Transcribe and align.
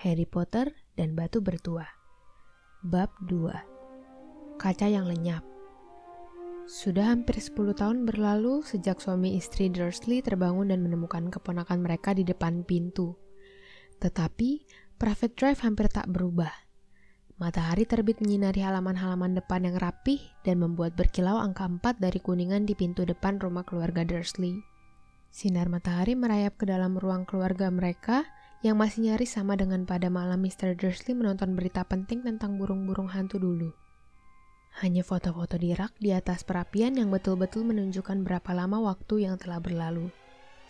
Harry 0.00 0.24
Potter 0.24 0.72
dan 0.96 1.12
Batu 1.12 1.44
Bertua 1.44 1.84
Bab 2.80 3.12
2 3.28 4.56
Kaca 4.56 4.88
yang 4.88 5.04
lenyap 5.04 5.44
Sudah 6.64 7.12
hampir 7.12 7.36
10 7.36 7.76
tahun 7.76 8.08
berlalu 8.08 8.64
sejak 8.64 8.96
suami 8.96 9.36
istri 9.36 9.68
Dursley 9.68 10.24
terbangun 10.24 10.72
dan 10.72 10.80
menemukan 10.80 11.28
keponakan 11.28 11.84
mereka 11.84 12.16
di 12.16 12.24
depan 12.24 12.64
pintu. 12.64 13.12
Tetapi, 14.00 14.64
Private 14.96 15.36
Drive 15.36 15.60
hampir 15.60 15.92
tak 15.92 16.08
berubah. 16.08 16.48
Matahari 17.36 17.84
terbit 17.84 18.24
menyinari 18.24 18.64
halaman-halaman 18.64 19.36
depan 19.36 19.68
yang 19.68 19.76
rapih 19.76 20.24
dan 20.48 20.64
membuat 20.64 20.96
berkilau 20.96 21.36
angka 21.36 21.68
4 21.68 22.00
dari 22.00 22.24
kuningan 22.24 22.64
di 22.64 22.72
pintu 22.72 23.04
depan 23.04 23.36
rumah 23.36 23.68
keluarga 23.68 24.00
Dursley. 24.08 24.64
Sinar 25.28 25.68
matahari 25.68 26.16
merayap 26.16 26.56
ke 26.56 26.64
dalam 26.64 26.96
ruang 26.96 27.28
keluarga 27.28 27.68
mereka 27.68 28.24
yang 28.60 28.76
masih 28.76 29.08
nyaris 29.08 29.40
sama 29.40 29.56
dengan 29.56 29.88
pada 29.88 30.12
malam 30.12 30.44
Mr. 30.44 30.76
Dursley 30.76 31.16
menonton 31.16 31.56
berita 31.56 31.80
penting 31.84 32.20
tentang 32.20 32.60
burung-burung 32.60 33.08
hantu 33.08 33.40
dulu. 33.40 33.72
Hanya 34.84 35.00
foto-foto 35.00 35.56
di 35.56 35.72
rak 35.72 35.96
di 35.96 36.12
atas 36.12 36.44
perapian 36.44 36.94
yang 36.94 37.08
betul-betul 37.08 37.64
menunjukkan 37.64 38.22
berapa 38.22 38.52
lama 38.52 38.92
waktu 38.92 39.26
yang 39.26 39.40
telah 39.40 39.58
berlalu. 39.58 40.12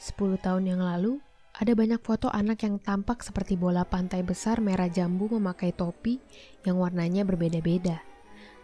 Sepuluh 0.01 0.41
tahun 0.41 0.71
yang 0.71 0.81
lalu, 0.81 1.21
ada 1.59 1.75
banyak 1.75 2.01
foto 2.01 2.31
anak 2.31 2.63
yang 2.63 2.79
tampak 2.79 3.27
seperti 3.27 3.59
bola 3.59 3.83
pantai 3.83 4.23
besar 4.23 4.63
merah 4.63 4.89
jambu 4.89 5.27
memakai 5.27 5.75
topi 5.75 6.23
yang 6.63 6.79
warnanya 6.79 7.27
berbeda-beda. 7.27 8.01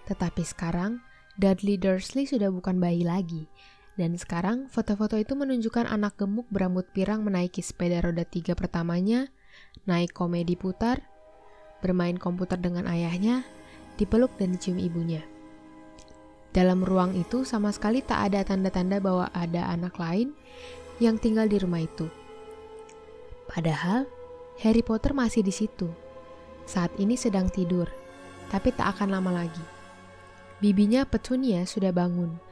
Tetapi 0.07 0.43
sekarang, 0.47 1.03
Dudley 1.37 1.77
Dursley 1.77 2.25
sudah 2.25 2.49
bukan 2.49 2.79
bayi 2.79 3.03
lagi, 3.05 3.51
dan 3.97 4.13
sekarang 4.21 4.69
foto-foto 4.69 5.17
itu 5.17 5.33
menunjukkan 5.33 5.89
anak 5.89 6.21
gemuk 6.21 6.45
berambut 6.53 6.85
pirang 6.93 7.25
menaiki 7.25 7.65
sepeda 7.65 8.05
roda 8.05 8.29
tiga 8.29 8.53
pertamanya, 8.53 9.33
naik 9.89 10.13
komedi 10.13 10.53
putar, 10.53 11.01
bermain 11.81 12.21
komputer 12.21 12.61
dengan 12.61 12.85
ayahnya, 12.85 13.49
dipeluk 13.97 14.37
dan 14.37 14.53
dicium 14.53 14.77
ibunya. 14.77 15.25
Dalam 16.53 16.85
ruang 16.85 17.17
itu 17.17 17.45
sama 17.49 17.73
sekali 17.73 18.05
tak 18.05 18.33
ada 18.33 18.45
tanda-tanda 18.45 19.01
bahwa 19.01 19.33
ada 19.33 19.69
anak 19.73 19.97
lain 19.97 20.37
yang 21.01 21.17
tinggal 21.17 21.49
di 21.49 21.57
rumah 21.57 21.81
itu. 21.81 22.09
Padahal 23.49 24.05
Harry 24.61 24.85
Potter 24.85 25.17
masih 25.17 25.41
di 25.41 25.53
situ. 25.53 25.89
Saat 26.69 26.93
ini 27.01 27.17
sedang 27.17 27.49
tidur, 27.49 27.89
tapi 28.53 28.73
tak 28.77 28.97
akan 28.97 29.21
lama 29.21 29.45
lagi. 29.45 29.65
Bibinya 30.61 31.05
Petunia 31.05 31.69
sudah 31.69 31.93
bangun 31.93 32.46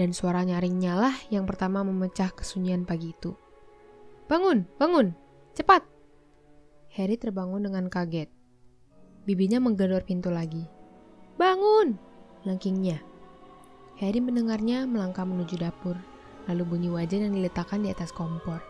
dan 0.00 0.16
suara 0.16 0.40
nyaringnya 0.40 0.96
lah 0.96 1.12
yang 1.28 1.44
pertama 1.44 1.84
memecah 1.84 2.32
kesunyian 2.32 2.88
pagi 2.88 3.12
itu. 3.12 3.36
Bangun, 4.32 4.64
bangun, 4.80 5.12
cepat! 5.52 5.84
Harry 6.96 7.20
terbangun 7.20 7.68
dengan 7.68 7.92
kaget. 7.92 8.32
Bibinya 9.28 9.60
menggedor 9.60 10.00
pintu 10.08 10.32
lagi. 10.32 10.64
Bangun! 11.36 12.00
Langkingnya. 12.48 13.04
Harry 14.00 14.24
mendengarnya 14.24 14.88
melangkah 14.88 15.28
menuju 15.28 15.60
dapur, 15.60 16.00
lalu 16.48 16.64
bunyi 16.64 16.88
wajan 16.88 17.28
yang 17.28 17.36
diletakkan 17.36 17.84
di 17.84 17.92
atas 17.92 18.08
kompor. 18.08 18.64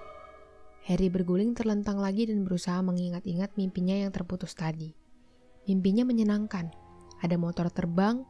Harry 0.82 1.06
berguling 1.06 1.54
terlentang 1.54 2.02
lagi 2.02 2.26
dan 2.26 2.42
berusaha 2.42 2.82
mengingat-ingat 2.82 3.54
mimpinya 3.54 3.94
yang 3.94 4.10
terputus 4.10 4.58
tadi. 4.58 4.90
Mimpinya 5.70 6.02
menyenangkan. 6.02 6.74
Ada 7.22 7.38
motor 7.38 7.70
terbang, 7.70 8.26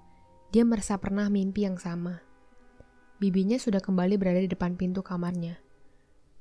dia 0.52 0.68
merasa 0.68 1.00
pernah 1.00 1.32
mimpi 1.32 1.64
yang 1.64 1.80
sama. 1.80 2.30
Bibinya 3.20 3.60
sudah 3.60 3.84
kembali 3.84 4.16
berada 4.16 4.40
di 4.40 4.48
depan 4.48 4.80
pintu 4.80 5.04
kamarnya. 5.04 5.60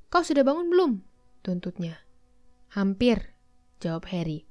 Kau 0.08 0.23
sudah 0.23 0.47
bangun 0.47 0.72
belum? 0.72 0.91
Tuntutnya. 1.44 1.99
Hampir, 2.71 3.36
jawab 3.83 4.08
Harry. 4.08 4.47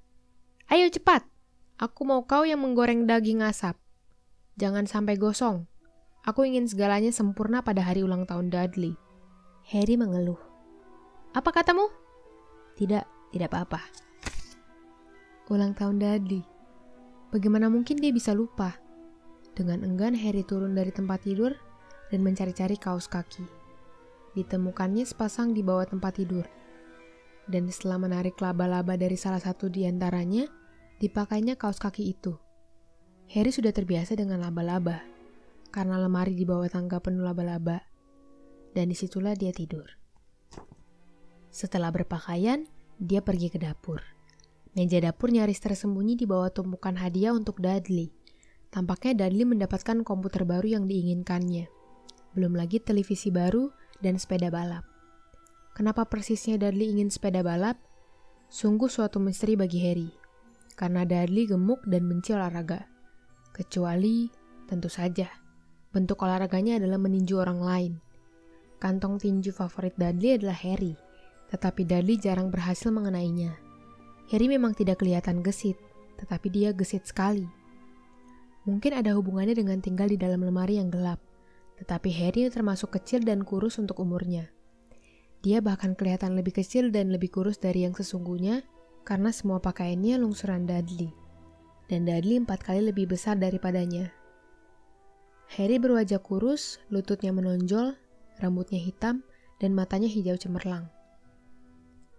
Ayo 0.69 0.93
cepat, 0.93 1.25
aku 1.81 2.05
mau 2.05 2.29
kau 2.29 2.45
yang 2.45 2.61
menggoreng 2.61 3.09
daging 3.09 3.41
asap. 3.41 3.81
Jangan 4.61 4.85
sampai 4.85 5.17
gosong. 5.17 5.65
Aku 6.29 6.45
ingin 6.45 6.69
segalanya 6.69 7.09
sempurna 7.09 7.65
pada 7.65 7.81
hari 7.81 8.05
ulang 8.05 8.29
tahun 8.29 8.53
Dudley. 8.53 8.93
Harry 9.73 9.97
mengeluh. 9.97 10.37
Apa 11.33 11.49
katamu? 11.49 11.89
Tidak, 12.77 13.33
tidak 13.33 13.49
apa-apa. 13.49 13.81
Ulang 15.49 15.73
tahun 15.73 15.97
Dudley. 15.97 16.45
Bagaimana 17.33 17.73
mungkin 17.73 17.97
dia 17.97 18.13
bisa 18.13 18.37
lupa? 18.37 18.77
Dengan 19.57 19.81
enggan 19.81 20.13
Harry 20.13 20.45
turun 20.45 20.77
dari 20.77 20.93
tempat 20.93 21.25
tidur 21.25 21.57
dan 22.09 22.21
mencari-cari 22.25 22.77
kaos 22.81 23.07
kaki. 23.09 23.45
Ditemukannya 24.37 25.05
sepasang 25.05 25.53
di 25.53 25.65
bawah 25.65 25.89
tempat 25.89 26.21
tidur. 26.21 26.47
Dan 27.49 27.69
setelah 27.73 27.97
menarik 27.97 28.37
laba-laba 28.41 29.01
dari 29.01 29.17
salah 29.17 29.41
satu 29.41 29.73
di 29.73 29.89
antaranya, 29.89 30.45
dipakainya 31.01 31.57
kaos 31.57 31.81
kaki 31.81 32.13
itu. 32.13 32.37
Harry 33.33 33.53
sudah 33.53 33.73
terbiasa 33.73 34.17
dengan 34.17 34.41
laba-laba, 34.45 35.05
karena 35.73 35.97
lemari 36.01 36.37
di 36.37 36.45
bawah 36.45 36.69
tangga 36.69 37.01
penuh 37.01 37.25
laba-laba. 37.25 37.81
Dan 38.77 38.93
di 38.93 38.97
situlah 38.97 39.33
dia 39.33 39.53
tidur. 39.53 39.89
Setelah 41.49 41.89
berpakaian, 41.89 42.69
dia 43.01 43.25
pergi 43.25 43.49
ke 43.49 43.57
dapur. 43.57 44.05
Meja 44.77 45.01
dapur 45.01 45.33
nyaris 45.33 45.59
tersembunyi 45.59 46.21
di 46.21 46.29
bawah 46.29 46.53
tumpukan 46.53 47.01
hadiah 47.01 47.33
untuk 47.33 47.65
Dudley. 47.65 48.13
Tampaknya 48.69 49.25
Dudley 49.25 49.49
mendapatkan 49.49 50.05
komputer 50.05 50.45
baru 50.45 50.79
yang 50.79 50.85
diinginkannya 50.85 51.78
belum 52.33 52.57
lagi 52.57 52.81
televisi 52.83 53.29
baru 53.33 53.71
dan 54.01 54.19
sepeda 54.19 54.49
balap. 54.53 54.85
Kenapa 55.79 56.09
persisnya 56.11 56.59
Dudley 56.59 56.91
ingin 56.91 57.07
sepeda 57.07 57.47
balap? 57.47 57.79
Sungguh 58.51 58.91
suatu 58.91 59.23
misteri 59.23 59.55
bagi 59.55 59.79
Harry, 59.85 60.11
karena 60.75 61.07
Dudley 61.07 61.47
gemuk 61.47 61.85
dan 61.87 62.09
benci 62.09 62.35
olahraga. 62.35 62.89
Kecuali, 63.55 64.27
tentu 64.67 64.91
saja, 64.91 65.31
bentuk 65.95 66.19
olahraganya 66.19 66.83
adalah 66.83 66.99
meninju 66.99 67.35
orang 67.39 67.61
lain. 67.61 67.93
Kantong 68.83 69.23
tinju 69.23 69.55
favorit 69.55 69.95
Dudley 69.95 70.39
adalah 70.39 70.57
Harry, 70.57 70.97
tetapi 71.53 71.85
Dudley 71.85 72.19
jarang 72.19 72.51
berhasil 72.51 72.91
mengenainya. 72.91 73.55
Harry 74.33 74.47
memang 74.49 74.75
tidak 74.75 75.03
kelihatan 75.03 75.41
gesit, 75.47 75.77
tetapi 76.19 76.51
dia 76.51 76.71
gesit 76.75 77.07
sekali. 77.07 77.47
Mungkin 78.67 78.99
ada 78.99 79.17
hubungannya 79.17 79.57
dengan 79.57 79.79
tinggal 79.81 80.11
di 80.11 80.19
dalam 80.21 80.45
lemari 80.45 80.77
yang 80.77 80.91
gelap. 80.93 81.23
Tetapi 81.79 82.11
Harry 82.19 82.51
termasuk 82.51 82.99
kecil 82.99 83.23
dan 83.23 83.47
kurus 83.47 83.79
untuk 83.79 84.03
umurnya. 84.03 84.51
Dia 85.47 85.63
bahkan 85.63 85.95
kelihatan 85.95 86.35
lebih 86.35 86.59
kecil 86.59 86.91
dan 86.91 87.15
lebih 87.15 87.31
kurus 87.31 87.63
dari 87.63 87.87
yang 87.87 87.95
sesungguhnya 87.95 88.67
karena 89.07 89.31
semua 89.31 89.63
pakaiannya 89.63 90.19
lungsuran 90.19 90.67
Dudley. 90.67 91.15
Dan 91.87 92.05
Dudley 92.05 92.43
empat 92.43 92.67
kali 92.67 92.85
lebih 92.91 93.09
besar 93.09 93.39
daripadanya. 93.39 94.11
Harry 95.57 95.81
berwajah 95.81 96.21
kurus, 96.21 96.77
lututnya 96.93 97.33
menonjol, 97.33 97.97
rambutnya 98.37 98.77
hitam, 98.77 99.25
dan 99.57 99.73
matanya 99.73 100.11
hijau 100.11 100.37
cemerlang. 100.37 100.93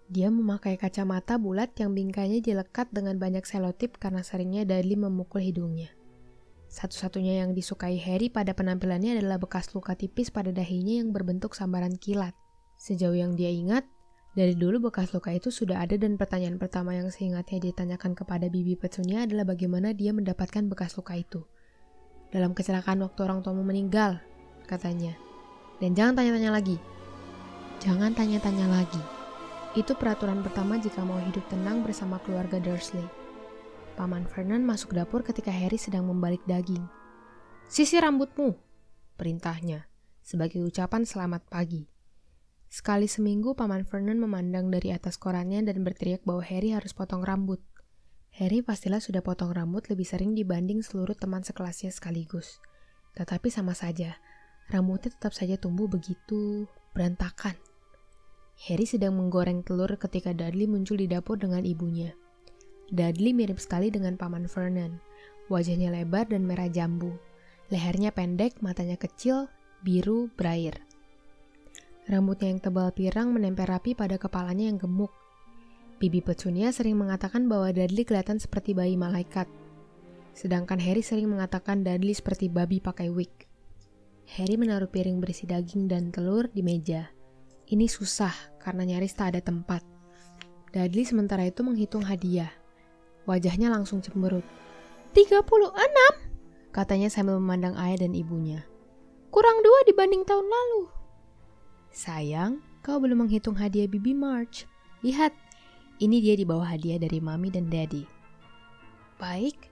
Dia 0.09 0.34
memakai 0.34 0.74
kacamata 0.81 1.38
bulat 1.38 1.78
yang 1.78 1.94
bingkainya 1.94 2.41
dilekat 2.41 2.90
dengan 2.90 3.22
banyak 3.22 3.46
selotip 3.46 4.02
karena 4.02 4.26
seringnya 4.26 4.66
Dudley 4.66 4.97
memukul 4.97 5.46
hidungnya. 5.46 5.94
Satu-satunya 6.69 7.41
yang 7.41 7.57
disukai 7.57 7.97
Harry 7.97 8.30
pada 8.30 8.53
penampilannya 8.53 9.18
adalah 9.18 9.41
bekas 9.41 9.74
luka 9.74 9.97
tipis 9.97 10.30
pada 10.30 10.53
dahinya 10.53 11.02
yang 11.02 11.09
berbentuk 11.09 11.57
sambaran 11.57 11.97
kilat. 11.97 12.38
Sejauh 12.78 13.18
yang 13.18 13.34
dia 13.34 13.50
ingat, 13.50 13.90
dari 14.38 14.53
dulu 14.53 14.88
bekas 14.88 15.09
luka 15.09 15.34
itu 15.34 15.50
sudah 15.50 15.81
ada 15.81 15.97
dan 15.97 16.13
pertanyaan 16.13 16.62
pertama 16.62 16.94
yang 16.94 17.09
seingatnya 17.09 17.58
ditanyakan 17.58 18.13
kepada 18.13 18.53
bibi 18.53 18.78
Petunia 18.78 19.25
adalah 19.25 19.50
bagaimana 19.50 19.97
dia 19.97 20.13
mendapatkan 20.13 20.69
bekas 20.69 20.94
luka 20.94 21.18
itu. 21.18 21.41
Dalam 22.29 22.53
kecelakaan 22.53 23.02
waktu 23.02 23.19
orang 23.25 23.41
tuamu 23.41 23.66
meninggal, 23.66 24.22
katanya. 24.69 25.18
Dan 25.81 25.97
jangan 25.97 26.22
tanya-tanya 26.22 26.53
lagi. 26.53 26.78
Jangan 27.81 28.13
tanya-tanya 28.13 28.69
lagi. 28.69 29.02
Itu 29.74 29.97
peraturan 29.97 30.46
pertama 30.46 30.78
jika 30.78 31.02
mau 31.02 31.18
hidup 31.18 31.41
tenang 31.50 31.81
bersama 31.81 32.22
keluarga 32.22 32.62
Dursley. 32.62 33.19
Paman 33.99 34.31
Vernon 34.31 34.63
masuk 34.63 34.96
dapur 34.96 35.28
ketika 35.28 35.51
Harry 35.51 35.75
sedang 35.75 36.07
membalik 36.07 36.40
daging. 36.47 36.87
Sisi 37.67 37.99
rambutmu, 37.99 38.55
perintahnya, 39.19 39.91
sebagai 40.23 40.63
ucapan 40.63 41.03
selamat 41.03 41.43
pagi. 41.51 41.84
Sekali 42.72 43.11
seminggu 43.11 43.59
Paman 43.59 43.84
Vernon 43.84 44.16
memandang 44.16 44.72
dari 44.72 44.96
atas 44.96 45.19
korannya 45.19 45.67
dan 45.67 45.84
berteriak 45.84 46.23
bahwa 46.23 46.40
Harry 46.47 46.72
harus 46.72 46.96
potong 46.96 47.28
rambut. 47.28 47.59
Harry 48.40 48.63
pastilah 48.63 49.03
sudah 49.03 49.19
potong 49.19 49.51
rambut 49.51 49.91
lebih 49.91 50.07
sering 50.07 50.31
dibanding 50.31 50.79
seluruh 50.79 51.19
teman 51.19 51.43
sekelasnya 51.43 51.91
sekaligus. 51.91 52.63
Tetapi 53.19 53.52
sama 53.52 53.75
saja, 53.75 54.16
rambutnya 54.72 55.11
tetap 55.11 55.35
saja 55.35 55.59
tumbuh 55.59 55.91
begitu 55.91 56.72
berantakan. 56.95 57.59
Harry 58.63 58.87
sedang 58.87 59.19
menggoreng 59.19 59.59
telur 59.67 59.91
ketika 59.99 60.31
Dudley 60.31 60.72
muncul 60.72 60.95
di 60.95 61.11
dapur 61.11 61.35
dengan 61.35 61.67
ibunya. 61.67 62.16
Dudley 62.90 63.38
mirip 63.38 63.62
sekali 63.62 63.94
dengan 63.94 64.18
Paman 64.18 64.50
Vernon. 64.50 64.97
Wajahnya 65.50 65.94
lebar 65.94 66.30
dan 66.30 66.46
merah 66.46 66.70
jambu. 66.70 67.14
Lehernya 67.70 68.09
pendek, 68.09 68.62
matanya 68.66 68.97
kecil, 68.97 69.50
biru, 69.86 70.30
berair. 70.34 70.82
Rambutnya 72.09 72.50
yang 72.50 72.62
tebal 72.62 72.90
pirang 72.90 73.30
menempel 73.30 73.70
rapi 73.70 73.94
pada 73.94 74.18
kepalanya 74.18 74.66
yang 74.66 74.82
gemuk. 74.82 75.14
Bibi 76.02 76.26
Petunia 76.26 76.74
sering 76.74 76.97
mengatakan 76.97 77.46
bahwa 77.46 77.70
Dudley 77.70 78.02
kelihatan 78.02 78.41
seperti 78.41 78.74
bayi 78.74 78.97
malaikat. 78.97 79.46
Sedangkan 80.34 80.82
Harry 80.82 81.06
sering 81.06 81.30
mengatakan 81.30 81.86
Dudley 81.86 82.18
seperti 82.18 82.50
babi 82.50 82.82
pakai 82.82 83.14
wig. 83.14 83.30
Harry 84.38 84.58
menaruh 84.58 84.90
piring 84.90 85.22
berisi 85.22 85.46
daging 85.46 85.90
dan 85.90 86.09
telur 86.09 86.50
di 86.50 86.66
meja. 86.66 87.09
Ini 87.70 87.86
susah 87.86 88.34
karena 88.58 88.86
nyaris 88.86 89.14
tak 89.14 89.38
ada 89.38 89.41
tempat. 89.46 89.86
Dudley 90.74 91.06
sementara 91.06 91.46
itu 91.46 91.62
menghitung 91.62 92.02
hadiah. 92.02 92.59
Wajahnya 93.29 93.70
langsung 93.70 94.02
cemberut. 94.02 94.41
36, 95.14 95.46
katanya 96.73 97.14
sambil 97.14 97.37
memandang 97.37 97.78
ayah 97.78 98.02
dan 98.09 98.17
ibunya. 98.17 98.66
Kurang 99.29 99.61
dua 99.61 99.85
dibanding 99.85 100.26
tahun 100.26 100.49
lalu. 100.49 100.90
Sayang, 101.93 102.66
kau 102.81 102.97
belum 102.97 103.29
menghitung 103.29 103.53
hadiah 103.53 103.85
Bibi 103.85 104.17
March. 104.17 104.66
Lihat, 105.05 105.29
ini 106.02 106.17
dia 106.26 106.34
di 106.34 106.41
bawah 106.41 106.66
hadiah 106.66 106.97
dari 106.97 107.22
Mami 107.22 107.53
dan 107.53 107.70
Daddy. 107.70 108.09
Baik, 109.22 109.70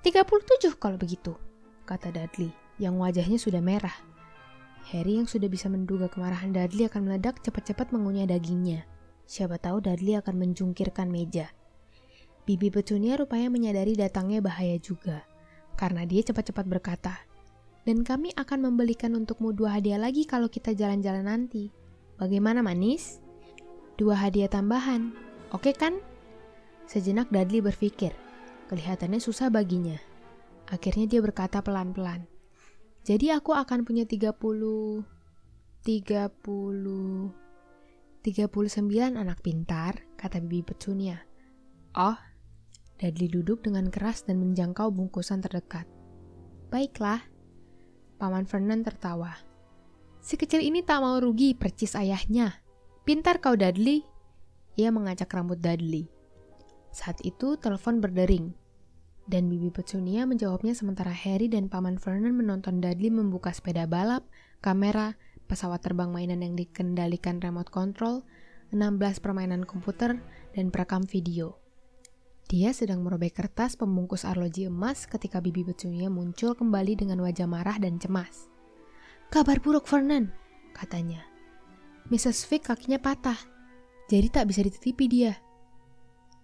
37 0.00 0.80
kalau 0.80 0.96
begitu, 0.96 1.36
kata 1.84 2.08
Dudley 2.08 2.48
yang 2.80 2.96
wajahnya 2.96 3.36
sudah 3.36 3.60
merah. 3.60 3.92
Harry 4.88 5.18
yang 5.18 5.26
sudah 5.26 5.50
bisa 5.50 5.66
menduga 5.66 6.06
kemarahan 6.06 6.54
Dudley 6.54 6.86
akan 6.86 7.10
meledak 7.10 7.44
cepat-cepat 7.44 7.92
mengunyah 7.92 8.24
dagingnya. 8.24 8.88
Siapa 9.26 9.58
tahu 9.58 9.82
Dudley 9.82 10.14
akan 10.16 10.38
menjungkirkan 10.38 11.10
meja. 11.10 11.50
Bibi 12.46 12.70
Petunia 12.70 13.18
rupanya 13.18 13.50
menyadari 13.50 13.98
datangnya 13.98 14.38
bahaya 14.38 14.78
juga, 14.78 15.26
karena 15.74 16.06
dia 16.06 16.22
cepat-cepat 16.22 16.64
berkata, 16.70 17.14
dan 17.82 18.06
kami 18.06 18.30
akan 18.38 18.70
membelikan 18.70 19.18
untukmu 19.18 19.50
dua 19.50 19.82
hadiah 19.82 19.98
lagi 19.98 20.22
kalau 20.24 20.46
kita 20.46 20.70
jalan-jalan 20.70 21.26
nanti. 21.26 21.74
Bagaimana 22.16 22.62
manis? 22.62 23.18
Dua 23.98 24.16
hadiah 24.16 24.48
tambahan, 24.48 25.26
Oke 25.54 25.70
kan? 25.70 26.02
Sejenak 26.90 27.30
Dudley 27.30 27.62
berpikir. 27.62 28.10
Kelihatannya 28.66 29.22
susah 29.22 29.46
baginya. 29.46 29.94
Akhirnya 30.66 31.06
dia 31.06 31.22
berkata 31.22 31.62
pelan-pelan. 31.62 32.26
Jadi 33.06 33.30
aku 33.30 33.54
akan 33.54 33.86
punya 33.86 34.02
30 34.02 34.34
30 35.86 35.86
39 38.26 39.14
anak 39.14 39.38
pintar, 39.38 40.02
kata 40.18 40.42
Bibi 40.42 40.66
Petunia. 40.66 41.22
Oh, 41.94 42.18
Dudley 42.96 43.28
duduk 43.28 43.60
dengan 43.60 43.92
keras 43.92 44.24
dan 44.24 44.40
menjangkau 44.40 44.88
bungkusan 44.88 45.44
terdekat. 45.44 45.84
Baiklah, 46.72 47.20
Paman 48.16 48.48
Vernon 48.48 48.80
tertawa. 48.80 49.36
Si 50.24 50.40
kecil 50.40 50.64
ini 50.64 50.80
tak 50.80 51.04
mau 51.04 51.20
rugi, 51.20 51.52
percis 51.52 51.92
ayahnya. 51.94 52.64
Pintar 53.04 53.38
kau, 53.38 53.54
Dudley, 53.54 54.02
ia 54.74 54.88
mengacak 54.88 55.30
rambut 55.30 55.60
Dudley. 55.60 56.08
Saat 56.90 57.20
itu 57.22 57.60
telepon 57.60 58.00
berdering, 58.00 58.56
dan 59.26 59.50
Bibi 59.50 59.74
Petunia 59.74 60.22
menjawabnya 60.24 60.72
sementara 60.72 61.10
Harry 61.10 61.50
dan 61.50 61.66
Paman 61.66 61.98
Vernon 61.98 62.32
menonton 62.32 62.78
Dudley 62.78 63.10
membuka 63.10 63.50
sepeda 63.50 63.84
balap, 63.84 64.22
kamera, 64.62 65.18
pesawat 65.50 65.82
terbang 65.82 66.14
mainan 66.14 66.42
yang 66.42 66.54
dikendalikan 66.54 67.42
remote 67.42 67.70
control, 67.70 68.22
16 68.70 69.22
permainan 69.22 69.62
komputer, 69.66 70.18
dan 70.54 70.70
perekam 70.70 71.04
video. 71.04 71.65
Dia 72.46 72.70
sedang 72.70 73.02
merobek 73.02 73.42
kertas 73.42 73.74
pembungkus 73.74 74.22
arloji 74.22 74.70
emas 74.70 75.10
ketika 75.10 75.42
Bibi 75.42 75.66
Petunia 75.66 76.06
muncul 76.06 76.54
kembali 76.54 76.94
dengan 76.94 77.18
wajah 77.26 77.50
marah 77.50 77.74
dan 77.82 77.98
cemas. 77.98 78.46
Kabar 79.34 79.58
buruk 79.58 79.90
Vernon, 79.90 80.30
katanya. 80.70 81.26
Mrs. 82.06 82.46
Fick 82.46 82.70
kakinya 82.70 83.02
patah 83.02 83.56
jadi 84.06 84.30
tak 84.30 84.54
bisa 84.54 84.62
dititipi 84.62 85.10
dia. 85.10 85.34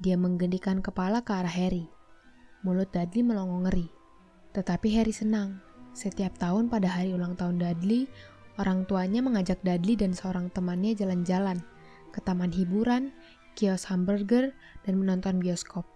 Dia 0.03 0.19
menggendikan 0.19 0.83
kepala 0.83 1.23
ke 1.23 1.31
arah 1.31 1.51
Harry. 1.51 1.87
Mulut 2.67 2.91
Dudley 2.91 3.23
melongo 3.23 3.63
ngeri. 3.63 3.87
Tetapi 4.51 4.89
Harry 4.99 5.15
senang. 5.15 5.63
Setiap 5.95 6.35
tahun 6.43 6.67
pada 6.67 6.91
hari 6.91 7.15
ulang 7.15 7.39
tahun 7.39 7.63
Dudley, 7.63 8.11
orang 8.59 8.83
tuanya 8.91 9.23
mengajak 9.23 9.63
Dudley 9.63 9.95
dan 9.95 10.11
seorang 10.11 10.51
temannya 10.51 10.99
jalan-jalan 10.99 11.63
ke 12.11 12.19
taman 12.27 12.51
hiburan, 12.51 13.15
kios 13.55 13.89
hamburger, 13.89 14.53
dan 14.83 14.99
menonton 14.99 15.39
bioskop. 15.39 15.87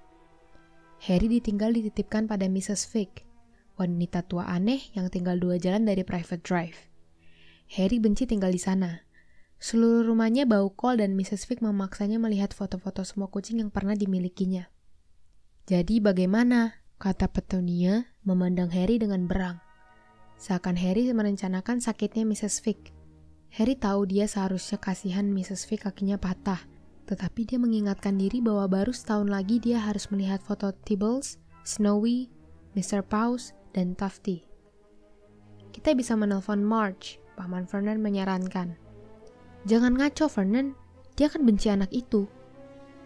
Harry 1.04 1.28
ditinggal 1.28 1.76
dititipkan 1.76 2.24
pada 2.24 2.48
Mrs. 2.48 2.88
Fick, 2.88 3.28
wanita 3.76 4.24
tua 4.24 4.48
aneh 4.48 4.80
yang 4.96 5.12
tinggal 5.12 5.36
dua 5.36 5.60
jalan 5.60 5.84
dari 5.84 6.00
Private 6.02 6.40
Drive. 6.40 6.88
Harry 7.76 8.00
benci 8.00 8.24
tinggal 8.24 8.54
di 8.54 8.62
sana. 8.62 9.04
Seluruh 9.56 10.12
rumahnya 10.12 10.44
bau 10.44 10.68
kol 10.72 11.00
dan 11.00 11.16
Mrs. 11.16 11.48
Fick 11.48 11.60
memaksanya 11.64 12.20
melihat 12.20 12.52
foto-foto 12.52 13.04
semua 13.04 13.28
kucing 13.32 13.60
yang 13.60 13.72
pernah 13.72 13.96
dimilikinya. 13.96 14.68
Jadi 15.66 15.98
bagaimana? 15.98 16.84
Kata 16.96 17.28
Petunia 17.28 18.08
memandang 18.24 18.72
Harry 18.72 18.96
dengan 18.96 19.28
berang. 19.28 19.60
Seakan 20.40 20.80
Harry 20.80 21.12
merencanakan 21.12 21.84
sakitnya 21.84 22.24
Mrs. 22.24 22.64
Fick. 22.64 22.92
Harry 23.52 23.76
tahu 23.76 24.08
dia 24.08 24.24
seharusnya 24.24 24.80
kasihan 24.80 25.28
Mrs. 25.28 25.68
Fick 25.68 25.84
kakinya 25.84 26.16
patah, 26.20 26.60
tetapi 27.06 27.46
dia 27.46 27.58
mengingatkan 27.62 28.18
diri 28.18 28.42
bahwa 28.42 28.66
baru 28.66 28.90
setahun 28.90 29.30
lagi 29.30 29.62
dia 29.62 29.78
harus 29.78 30.10
melihat 30.10 30.42
foto 30.42 30.74
Tibbles, 30.84 31.38
Snowy, 31.62 32.26
Mr. 32.74 33.06
Paus, 33.06 33.54
dan 33.70 33.94
Tufty. 33.94 34.42
Kita 35.70 35.94
bisa 35.94 36.18
menelpon 36.18 36.66
March, 36.66 37.22
Paman 37.38 37.70
Vernon 37.70 38.02
menyarankan. 38.02 38.74
Jangan 39.68 39.94
ngaco, 39.94 40.26
Vernon. 40.26 40.74
Dia 41.14 41.30
akan 41.30 41.46
benci 41.46 41.70
anak 41.72 41.94
itu. 41.94 42.26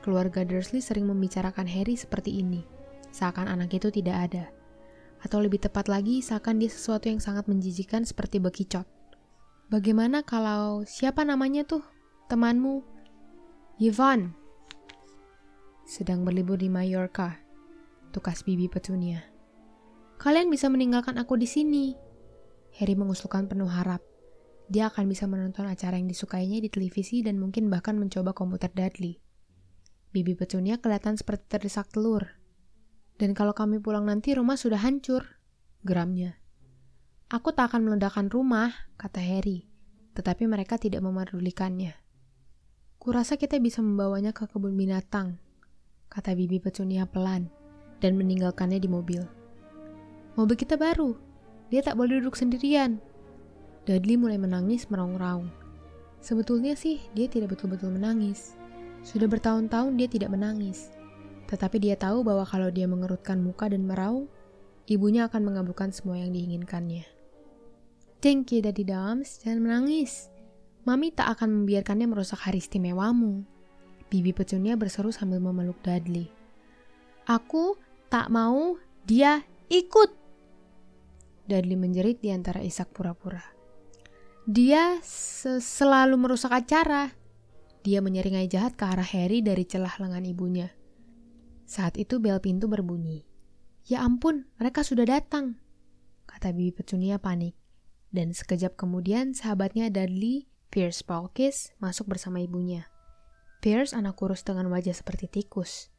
Keluarga 0.01 0.49
Dursley 0.49 0.81
sering 0.81 1.05
membicarakan 1.05 1.69
Harry 1.69 1.95
seperti 1.95 2.41
ini, 2.41 2.65
seakan 3.13 3.47
anak 3.53 3.77
itu 3.77 3.93
tidak 3.93 4.17
ada. 4.33 4.45
Atau 5.21 5.45
lebih 5.45 5.61
tepat 5.61 5.93
lagi, 5.93 6.25
seakan 6.25 6.57
dia 6.57 6.73
sesuatu 6.73 7.13
yang 7.13 7.21
sangat 7.21 7.45
menjijikan 7.47 8.09
seperti 8.09 8.41
bekicot. 8.41 8.89
Bagaimana 9.69 10.25
kalau 10.25 10.83
siapa 10.89 11.23
namanya 11.23 11.69
tuh? 11.69 11.85
Temanmu? 12.33 13.00
Yvonne. 13.81 14.37
Sedang 15.89 16.21
berlibur 16.21 16.61
di 16.61 16.69
Mallorca. 16.69 17.41
Tukas 18.13 18.45
Bibi 18.45 18.69
Petunia. 18.69 19.25
Kalian 20.21 20.53
bisa 20.53 20.69
meninggalkan 20.69 21.17
aku 21.17 21.41
di 21.41 21.49
sini. 21.49 21.97
Harry 22.77 22.93
mengusulkan 22.93 23.49
penuh 23.49 23.73
harap 23.73 24.05
dia 24.71 24.87
akan 24.87 25.11
bisa 25.11 25.27
menonton 25.27 25.67
acara 25.67 25.99
yang 25.99 26.07
disukainya 26.07 26.63
di 26.63 26.71
televisi 26.71 27.27
dan 27.27 27.43
mungkin 27.43 27.67
bahkan 27.67 27.99
mencoba 27.99 28.31
komputer 28.31 28.71
Dudley. 28.71 29.19
Bibi 30.15 30.39
Petunia 30.39 30.79
kelihatan 30.79 31.19
seperti 31.19 31.59
terdesak 31.59 31.91
telur. 31.91 32.39
Dan 33.19 33.35
kalau 33.35 33.51
kami 33.51 33.83
pulang 33.83 34.07
nanti 34.07 34.31
rumah 34.33 34.55
sudah 34.55 34.79
hancur, 34.79 35.43
geramnya. 35.83 36.39
Aku 37.35 37.51
tak 37.51 37.75
akan 37.75 37.91
meledakkan 37.91 38.31
rumah, 38.31 38.71
kata 38.95 39.19
Harry, 39.19 39.67
tetapi 40.15 40.47
mereka 40.47 40.79
tidak 40.79 41.03
memerdulikannya. 41.03 42.00
Kurasa 43.01 43.41
kita 43.41 43.57
bisa 43.57 43.81
membawanya 43.81 44.37
ke 44.37 44.45
kebun 44.45 44.77
binatang, 44.77 45.41
kata 46.13 46.37
Bibi 46.37 46.61
Petunia 46.61 47.09
pelan, 47.09 47.49
dan 47.97 48.13
meninggalkannya 48.21 48.77
di 48.77 48.93
mobil. 48.93 49.25
Mobil 50.37 50.53
kita 50.53 50.77
baru, 50.77 51.17
dia 51.73 51.81
tak 51.81 51.97
boleh 51.97 52.21
duduk 52.21 52.37
sendirian, 52.37 53.01
Dudley 53.89 54.21
mulai 54.21 54.37
menangis 54.37 54.85
meraung-raung. 54.93 55.49
Sebetulnya 56.21 56.77
sih 56.77 57.01
dia 57.17 57.25
tidak 57.25 57.57
betul-betul 57.57 57.89
menangis. 57.89 58.53
Sudah 59.01 59.25
bertahun-tahun 59.33 59.97
dia 59.97 60.05
tidak 60.05 60.37
menangis. 60.37 60.93
Tetapi 61.49 61.81
dia 61.81 61.97
tahu 61.97 62.21
bahwa 62.21 62.45
kalau 62.45 62.69
dia 62.69 62.85
mengerutkan 62.85 63.41
muka 63.41 63.73
dan 63.73 63.89
meraung, 63.89 64.29
ibunya 64.85 65.25
akan 65.25 65.49
mengabulkan 65.49 65.89
semua 65.89 66.21
yang 66.21 66.37
diinginkannya. 66.37 67.09
Thank 68.21 68.53
you, 68.53 68.61
Daddy 68.61 68.85
Dams, 68.85 69.41
jangan 69.41 69.65
menangis. 69.65 70.29
Mami 70.89 71.13
tak 71.13 71.37
akan 71.37 71.63
membiarkannya 71.63 72.09
merusak 72.09 72.41
hari 72.49 72.65
istimewamu. 72.65 73.45
Bibi 74.11 74.35
Petunia 74.35 74.75
berseru 74.75 75.15
sambil 75.15 75.39
memeluk 75.39 75.79
Dudley. 75.87 76.33
Aku 77.31 77.79
tak 78.11 78.27
mau 78.33 78.75
dia 79.07 79.47
ikut. 79.71 80.11
Dudley 81.47 81.79
menjerit 81.79 82.19
di 82.19 82.35
antara 82.35 82.59
isak 82.65 82.91
pura-pura. 82.91 83.45
Dia 84.51 84.99
selalu 85.05 86.19
merusak 86.19 86.51
acara. 86.51 87.15
Dia 87.87 88.03
menyeringai 88.03 88.51
jahat 88.51 88.75
ke 88.75 88.83
arah 88.83 89.07
Harry 89.07 89.47
dari 89.47 89.63
celah 89.63 89.95
lengan 90.03 90.27
ibunya. 90.27 90.75
Saat 91.71 91.95
itu 92.03 92.19
bel 92.19 92.43
pintu 92.43 92.67
berbunyi. 92.67 93.23
Ya 93.87 94.03
ampun, 94.03 94.51
mereka 94.59 94.83
sudah 94.83 95.07
datang, 95.07 95.63
kata 96.27 96.51
Bibi 96.51 96.75
Petunia 96.75 97.23
panik. 97.23 97.55
Dan 98.11 98.35
sekejap 98.35 98.75
kemudian 98.75 99.39
sahabatnya 99.39 99.87
Dudley, 99.87 100.50
Pierce 100.71 101.03
Paulkis, 101.03 101.75
masuk 101.83 102.15
bersama 102.15 102.39
ibunya. 102.39 102.87
Pierce 103.59 103.91
anak 103.91 104.15
kurus 104.15 104.47
dengan 104.47 104.71
wajah 104.71 104.95
seperti 104.95 105.27
tikus. 105.27 105.91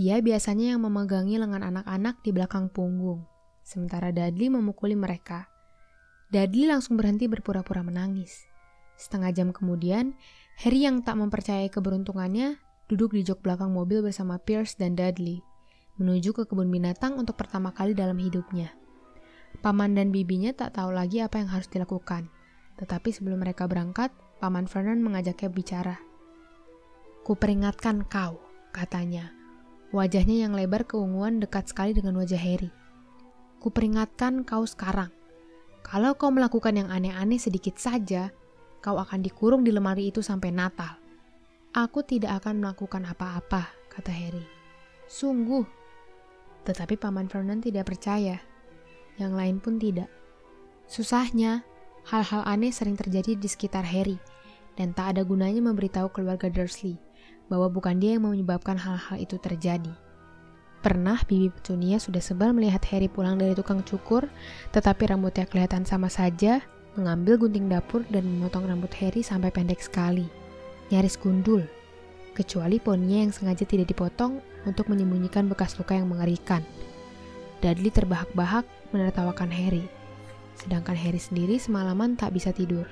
Dia 0.00 0.24
biasanya 0.24 0.72
yang 0.72 0.80
memegangi 0.80 1.36
lengan 1.36 1.60
anak-anak 1.60 2.24
di 2.24 2.32
belakang 2.32 2.72
punggung, 2.72 3.28
sementara 3.60 4.16
Dudley 4.16 4.48
memukuli 4.48 4.96
mereka. 4.96 5.52
Dudley 6.32 6.64
langsung 6.64 6.96
berhenti 6.96 7.28
berpura-pura 7.28 7.84
menangis. 7.84 8.48
Setengah 8.96 9.28
jam 9.36 9.52
kemudian, 9.52 10.16
Harry 10.56 10.88
yang 10.88 11.04
tak 11.04 11.20
mempercayai 11.20 11.68
keberuntungannya 11.68 12.56
duduk 12.88 13.12
di 13.12 13.28
jok 13.28 13.44
belakang 13.44 13.76
mobil 13.76 14.00
bersama 14.00 14.40
Pierce 14.40 14.80
dan 14.80 14.96
Dudley, 14.96 15.44
menuju 16.00 16.32
ke 16.32 16.48
kebun 16.48 16.72
binatang 16.72 17.20
untuk 17.20 17.36
pertama 17.36 17.76
kali 17.76 17.92
dalam 17.92 18.16
hidupnya. 18.16 18.72
Paman 19.60 19.92
dan 19.92 20.16
bibinya 20.16 20.56
tak 20.56 20.80
tahu 20.80 20.96
lagi 20.96 21.20
apa 21.20 21.44
yang 21.44 21.52
harus 21.52 21.68
dilakukan. 21.68 22.32
Tetapi 22.80 23.10
sebelum 23.14 23.42
mereka 23.42 23.70
berangkat, 23.70 24.10
Paman 24.42 24.66
Vernon 24.66 25.00
mengajaknya 25.00 25.48
bicara. 25.50 25.96
Kuperingatkan 27.24 28.04
kau, 28.04 28.36
katanya. 28.74 29.32
Wajahnya 29.94 30.44
yang 30.44 30.52
lebar 30.52 30.84
keunguan 30.84 31.38
dekat 31.38 31.70
sekali 31.70 31.94
dengan 31.94 32.18
wajah 32.18 32.36
Harry. 32.36 32.68
Kuperingatkan 33.62 34.42
kau 34.42 34.66
sekarang. 34.66 35.08
Kalau 35.86 36.18
kau 36.18 36.34
melakukan 36.34 36.74
yang 36.74 36.90
aneh-aneh 36.90 37.38
sedikit 37.38 37.78
saja, 37.78 38.34
kau 38.84 38.98
akan 38.98 39.24
dikurung 39.24 39.62
di 39.62 39.72
lemari 39.72 40.10
itu 40.12 40.20
sampai 40.20 40.50
Natal. 40.52 40.98
Aku 41.72 42.02
tidak 42.04 42.42
akan 42.42 42.60
melakukan 42.60 43.06
apa-apa, 43.08 43.70
kata 43.88 44.12
Harry. 44.12 44.44
Sungguh. 45.08 45.64
Tetapi 46.68 46.98
Paman 46.98 47.30
Vernon 47.30 47.64
tidak 47.64 47.88
percaya. 47.88 48.42
Yang 49.16 49.32
lain 49.32 49.56
pun 49.62 49.78
tidak. 49.78 50.10
Susahnya, 50.90 51.62
hal-hal 52.04 52.44
aneh 52.44 52.72
sering 52.72 52.96
terjadi 52.96 53.36
di 53.36 53.48
sekitar 53.48 53.84
Harry, 53.84 54.20
dan 54.76 54.92
tak 54.92 55.16
ada 55.16 55.22
gunanya 55.24 55.64
memberitahu 55.64 56.12
keluarga 56.12 56.52
Dursley 56.52 57.00
bahwa 57.48 57.68
bukan 57.68 58.00
dia 58.00 58.16
yang 58.16 58.24
menyebabkan 58.24 58.76
hal-hal 58.80 59.16
itu 59.20 59.36
terjadi. 59.36 59.92
Pernah 60.84 61.16
Bibi 61.24 61.48
Petunia 61.48 61.96
sudah 61.96 62.20
sebal 62.20 62.52
melihat 62.52 62.84
Harry 62.92 63.08
pulang 63.08 63.40
dari 63.40 63.56
tukang 63.56 63.80
cukur, 63.80 64.28
tetapi 64.72 65.08
rambutnya 65.08 65.48
kelihatan 65.48 65.88
sama 65.88 66.12
saja, 66.12 66.60
mengambil 66.92 67.40
gunting 67.40 67.72
dapur 67.72 68.04
dan 68.12 68.28
memotong 68.28 68.68
rambut 68.68 68.92
Harry 69.00 69.24
sampai 69.24 69.48
pendek 69.48 69.80
sekali. 69.80 70.28
Nyaris 70.92 71.16
gundul, 71.16 71.64
kecuali 72.36 72.76
poninya 72.76 73.24
yang 73.24 73.32
sengaja 73.32 73.64
tidak 73.64 73.88
dipotong 73.88 74.44
untuk 74.68 74.92
menyembunyikan 74.92 75.48
bekas 75.48 75.80
luka 75.80 75.96
yang 75.96 76.12
mengerikan. 76.12 76.60
Dudley 77.64 77.88
terbahak-bahak 77.88 78.68
menertawakan 78.92 79.48
Harry, 79.48 79.88
sedangkan 80.58 80.94
Harry 80.94 81.20
sendiri 81.20 81.58
semalaman 81.58 82.14
tak 82.14 82.34
bisa 82.34 82.54
tidur, 82.54 82.86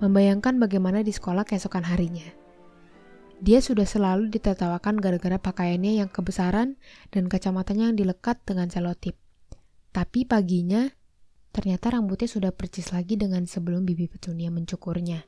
membayangkan 0.00 0.58
bagaimana 0.58 1.04
di 1.04 1.14
sekolah 1.14 1.46
keesokan 1.46 1.84
harinya. 1.86 2.26
Dia 3.42 3.58
sudah 3.58 3.82
selalu 3.82 4.30
ditertawakan 4.30 5.02
gara-gara 5.02 5.34
pakaiannya 5.34 5.98
yang 5.98 6.06
kebesaran 6.06 6.78
dan 7.10 7.26
kacamatanya 7.26 7.90
yang 7.90 7.98
dilekat 7.98 8.38
dengan 8.46 8.70
selotip. 8.70 9.18
Tapi 9.90 10.22
paginya, 10.22 10.86
ternyata 11.50 11.90
rambutnya 11.90 12.30
sudah 12.30 12.54
percis 12.54 12.94
lagi 12.94 13.18
dengan 13.18 13.42
sebelum 13.50 13.82
bibi 13.82 14.06
Petunia 14.06 14.46
mencukurnya. 14.54 15.26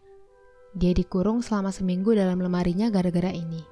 Dia 0.79 0.95
dikurung 0.95 1.43
selama 1.43 1.75
seminggu 1.75 2.15
dalam 2.15 2.39
lemarinya 2.39 2.87
gara-gara 2.91 3.35
ini. 3.35 3.63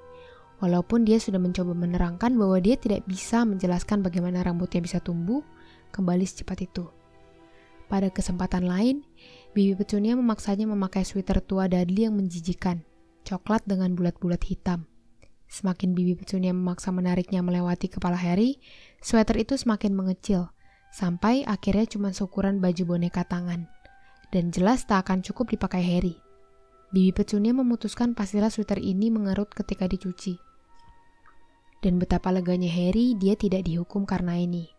Walaupun 0.62 1.02
dia 1.02 1.18
sudah 1.18 1.42
mencoba 1.42 1.74
menerangkan 1.74 2.34
bahwa 2.38 2.58
dia 2.62 2.78
tidak 2.78 3.02
bisa 3.06 3.42
menjelaskan 3.42 4.02
bagaimana 4.02 4.46
rambutnya 4.46 4.78
bisa 4.78 5.02
tumbuh 5.02 5.42
kembali 5.90 6.22
secepat 6.22 6.66
itu. 6.66 7.01
Pada 7.92 8.08
kesempatan 8.08 8.64
lain, 8.64 9.04
Bibi 9.52 9.76
Petunia 9.76 10.16
memaksanya 10.16 10.64
memakai 10.64 11.04
sweater 11.04 11.44
tua 11.44 11.68
Dudley 11.68 12.08
yang 12.08 12.16
menjijikan 12.16 12.88
coklat 13.22 13.62
dengan 13.66 13.94
bulat-bulat 13.94 14.42
hitam. 14.48 14.86
Semakin 15.52 15.92
bibi 15.92 16.16
petunia 16.16 16.56
memaksa 16.56 16.88
menariknya 16.90 17.44
melewati 17.44 17.92
kepala 17.92 18.16
Harry, 18.16 18.56
sweater 19.04 19.36
itu 19.36 19.54
semakin 19.60 19.92
mengecil, 19.92 20.48
sampai 20.96 21.44
akhirnya 21.44 21.84
cuma 21.84 22.10
seukuran 22.16 22.58
baju 22.58 22.96
boneka 22.96 23.28
tangan. 23.28 23.68
Dan 24.32 24.48
jelas 24.48 24.88
tak 24.88 25.04
akan 25.04 25.20
cukup 25.20 25.52
dipakai 25.52 25.84
Harry. 25.84 26.16
Bibi 26.92 27.12
petunia 27.12 27.52
memutuskan 27.52 28.16
pastilah 28.16 28.48
sweater 28.48 28.80
ini 28.80 29.12
mengerut 29.12 29.52
ketika 29.52 29.84
dicuci. 29.84 30.40
Dan 31.84 32.00
betapa 32.00 32.32
leganya 32.32 32.72
Harry, 32.72 33.12
dia 33.12 33.36
tidak 33.36 33.68
dihukum 33.68 34.08
karena 34.08 34.40
ini. 34.40 34.72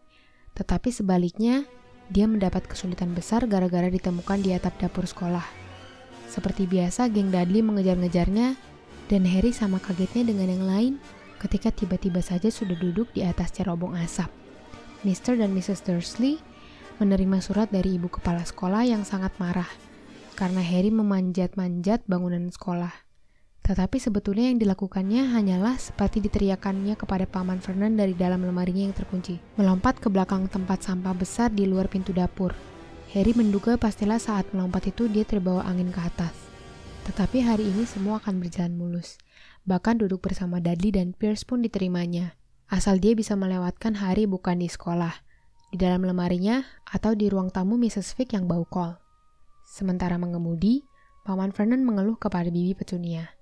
Tetapi 0.58 0.90
sebaliknya, 0.90 1.70
dia 2.14 2.30
mendapat 2.30 2.70
kesulitan 2.70 3.18
besar 3.18 3.50
gara-gara 3.50 3.90
ditemukan 3.90 4.46
di 4.46 4.54
atap 4.54 4.78
dapur 4.78 5.10
sekolah. 5.10 5.44
Seperti 6.30 6.70
biasa, 6.70 7.10
geng 7.10 7.34
Dudley 7.34 7.66
mengejar-ngejarnya, 7.66 8.54
dan 9.10 9.22
Harry 9.26 9.52
sama 9.52 9.82
kagetnya 9.82 10.30
dengan 10.30 10.48
yang 10.48 10.66
lain 10.70 10.94
ketika 11.42 11.74
tiba-tiba 11.74 12.24
saja 12.24 12.48
sudah 12.48 12.78
duduk 12.78 13.12
di 13.12 13.26
atas 13.26 13.52
cerobong 13.52 13.98
asap. 14.00 14.32
Mr. 15.04 15.36
dan 15.36 15.52
Mrs. 15.52 15.84
Dursley 15.84 16.40
menerima 17.04 17.44
surat 17.44 17.68
dari 17.68 18.00
ibu 18.00 18.08
kepala 18.08 18.48
sekolah 18.48 18.88
yang 18.88 19.04
sangat 19.04 19.36
marah 19.42 19.68
karena 20.40 20.64
Harry 20.64 20.90
memanjat-manjat 20.90 22.08
bangunan 22.08 22.48
sekolah. 22.48 23.03
Tetapi 23.64 23.96
sebetulnya 23.96 24.52
yang 24.52 24.60
dilakukannya 24.60 25.32
hanyalah 25.32 25.80
seperti 25.80 26.20
diteriakannya 26.20 27.00
kepada 27.00 27.24
Paman 27.24 27.64
Vernon 27.64 27.96
dari 27.96 28.12
dalam 28.12 28.44
lemarinya 28.44 28.92
yang 28.92 28.96
terkunci. 28.96 29.40
Melompat 29.56 30.04
ke 30.04 30.12
belakang 30.12 30.52
tempat 30.52 30.84
sampah 30.84 31.16
besar 31.16 31.48
di 31.48 31.64
luar 31.64 31.88
pintu 31.88 32.12
dapur. 32.12 32.52
Harry 33.16 33.32
menduga 33.32 33.80
pastilah 33.80 34.20
saat 34.20 34.52
melompat 34.52 34.92
itu 34.92 35.08
dia 35.08 35.24
terbawa 35.24 35.64
angin 35.64 35.96
ke 35.96 36.02
atas. 36.04 36.36
Tetapi 37.08 37.40
hari 37.40 37.68
ini 37.72 37.88
semua 37.88 38.20
akan 38.20 38.44
berjalan 38.44 38.76
mulus. 38.76 39.16
Bahkan 39.64 40.04
duduk 40.04 40.24
bersama 40.28 40.60
Dudley 40.60 40.92
dan 40.92 41.16
Pierce 41.16 41.48
pun 41.48 41.64
diterimanya. 41.64 42.36
Asal 42.68 43.00
dia 43.00 43.16
bisa 43.16 43.36
melewatkan 43.40 43.96
hari 43.96 44.28
bukan 44.28 44.60
di 44.60 44.68
sekolah, 44.68 45.14
di 45.72 45.80
dalam 45.80 46.04
lemarinya, 46.04 46.64
atau 46.84 47.16
di 47.16 47.32
ruang 47.32 47.48
tamu 47.48 47.80
Mrs. 47.80 48.12
Fick 48.16 48.36
yang 48.36 48.44
bau 48.44 48.68
kol. 48.68 49.00
Sementara 49.64 50.20
mengemudi, 50.20 50.84
Paman 51.24 51.56
Vernon 51.56 51.88
mengeluh 51.88 52.20
kepada 52.20 52.52
Bibi 52.52 52.76
Petunia. 52.76 53.33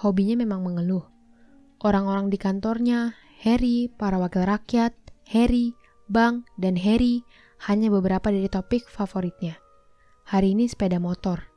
Hobinya 0.00 0.40
memang 0.40 0.64
mengeluh. 0.64 1.04
Orang-orang 1.82 2.30
di 2.30 2.38
kantornya, 2.38 3.12
Harry, 3.42 3.90
para 3.90 4.16
wakil 4.16 4.46
rakyat, 4.46 4.94
Harry, 5.28 5.74
Bang, 6.06 6.46
dan 6.54 6.78
Harry 6.78 7.26
hanya 7.66 7.90
beberapa 7.90 8.30
dari 8.30 8.46
topik 8.46 8.86
favoritnya. 8.86 9.58
Hari 10.30 10.54
ini 10.54 10.70
sepeda 10.70 11.02
motor. 11.02 11.50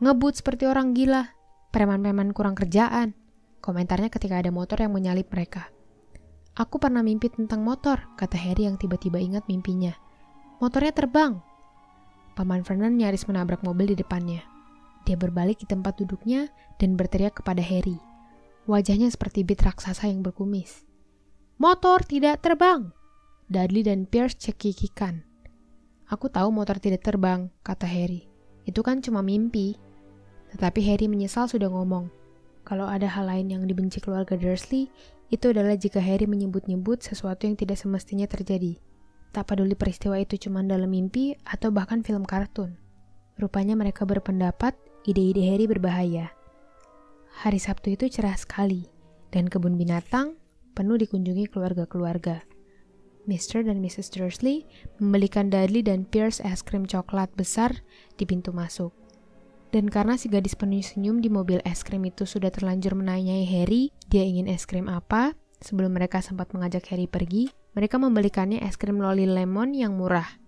Ngebut 0.00 0.40
seperti 0.40 0.64
orang 0.64 0.96
gila, 0.96 1.36
preman-preman 1.70 2.32
kurang 2.32 2.56
kerjaan. 2.56 3.12
Komentarnya 3.60 4.08
ketika 4.08 4.40
ada 4.40 4.52
motor 4.52 4.80
yang 4.80 4.92
menyalip 4.92 5.28
mereka. 5.32 5.68
Aku 6.54 6.78
pernah 6.78 7.02
mimpi 7.02 7.32
tentang 7.34 7.66
motor, 7.66 8.14
kata 8.14 8.38
Harry 8.38 8.70
yang 8.70 8.78
tiba-tiba 8.78 9.18
ingat 9.18 9.48
mimpinya. 9.50 9.90
Motornya 10.62 10.94
terbang. 10.94 11.42
Paman 12.38 12.62
Vernon 12.62 12.94
nyaris 12.94 13.26
menabrak 13.26 13.66
mobil 13.66 13.92
di 13.92 13.96
depannya. 13.98 14.53
Dia 15.04 15.20
berbalik 15.20 15.60
di 15.60 15.66
tempat 15.68 16.00
duduknya 16.00 16.48
dan 16.80 16.96
berteriak 16.96 17.40
kepada 17.40 17.60
Harry. 17.60 18.00
Wajahnya 18.64 19.12
seperti 19.12 19.44
bit 19.44 19.60
raksasa 19.60 20.08
yang 20.08 20.24
berkumis. 20.24 20.88
Motor 21.60 22.02
tidak 22.08 22.40
terbang! 22.40 22.90
Dudley 23.52 23.84
dan 23.84 24.08
Pierce 24.08 24.40
cekikikan. 24.40 25.20
Aku 26.08 26.32
tahu 26.32 26.48
motor 26.48 26.80
tidak 26.80 27.04
terbang, 27.04 27.52
kata 27.60 27.84
Harry. 27.84 28.24
Itu 28.64 28.80
kan 28.80 29.04
cuma 29.04 29.20
mimpi. 29.20 29.76
Tetapi 30.56 30.80
Harry 30.88 31.06
menyesal 31.12 31.44
sudah 31.48 31.68
ngomong. 31.68 32.08
Kalau 32.64 32.88
ada 32.88 33.04
hal 33.04 33.28
lain 33.28 33.52
yang 33.52 33.62
dibenci 33.68 34.00
keluarga 34.00 34.40
Dursley, 34.40 34.88
itu 35.28 35.52
adalah 35.52 35.76
jika 35.76 36.00
Harry 36.00 36.24
menyebut-nyebut 36.24 37.04
sesuatu 37.04 37.44
yang 37.44 37.60
tidak 37.60 37.76
semestinya 37.76 38.24
terjadi. 38.24 38.80
Tak 39.36 39.52
peduli 39.52 39.76
peristiwa 39.76 40.16
itu 40.16 40.40
cuma 40.48 40.64
dalam 40.64 40.88
mimpi 40.88 41.36
atau 41.44 41.68
bahkan 41.68 42.00
film 42.00 42.24
kartun. 42.24 42.80
Rupanya 43.36 43.74
mereka 43.74 44.06
berpendapat 44.06 44.78
ide-ide 45.04 45.44
Harry 45.52 45.68
berbahaya. 45.68 46.32
Hari 47.44 47.60
Sabtu 47.60 47.92
itu 47.92 48.08
cerah 48.08 48.36
sekali, 48.40 48.88
dan 49.28 49.52
kebun 49.52 49.76
binatang 49.76 50.40
penuh 50.72 50.96
dikunjungi 50.96 51.52
keluarga-keluarga. 51.52 52.42
Mr. 53.24 53.64
dan 53.64 53.80
Mrs. 53.80 54.12
Dursley 54.12 54.68
membelikan 55.00 55.48
Dudley 55.48 55.80
dan 55.80 56.04
Pierce 56.04 56.44
es 56.44 56.60
krim 56.60 56.84
coklat 56.84 57.32
besar 57.32 57.72
di 58.20 58.28
pintu 58.28 58.52
masuk. 58.52 58.92
Dan 59.72 59.88
karena 59.90 60.14
si 60.14 60.30
gadis 60.30 60.54
penuh 60.54 60.84
senyum 60.84 61.18
di 61.18 61.32
mobil 61.32 61.58
es 61.64 61.82
krim 61.82 62.04
itu 62.04 62.28
sudah 62.28 62.52
terlanjur 62.52 62.94
menanyai 62.94 63.48
Harry 63.48 63.90
dia 64.12 64.22
ingin 64.22 64.46
es 64.46 64.68
krim 64.68 64.86
apa, 64.86 65.34
sebelum 65.58 65.96
mereka 65.96 66.20
sempat 66.20 66.52
mengajak 66.52 66.84
Harry 66.92 67.08
pergi, 67.08 67.50
mereka 67.74 67.98
membelikannya 67.98 68.62
es 68.62 68.78
krim 68.78 69.00
loli 69.00 69.26
lemon 69.26 69.74
yang 69.74 69.96
murah. 69.98 70.43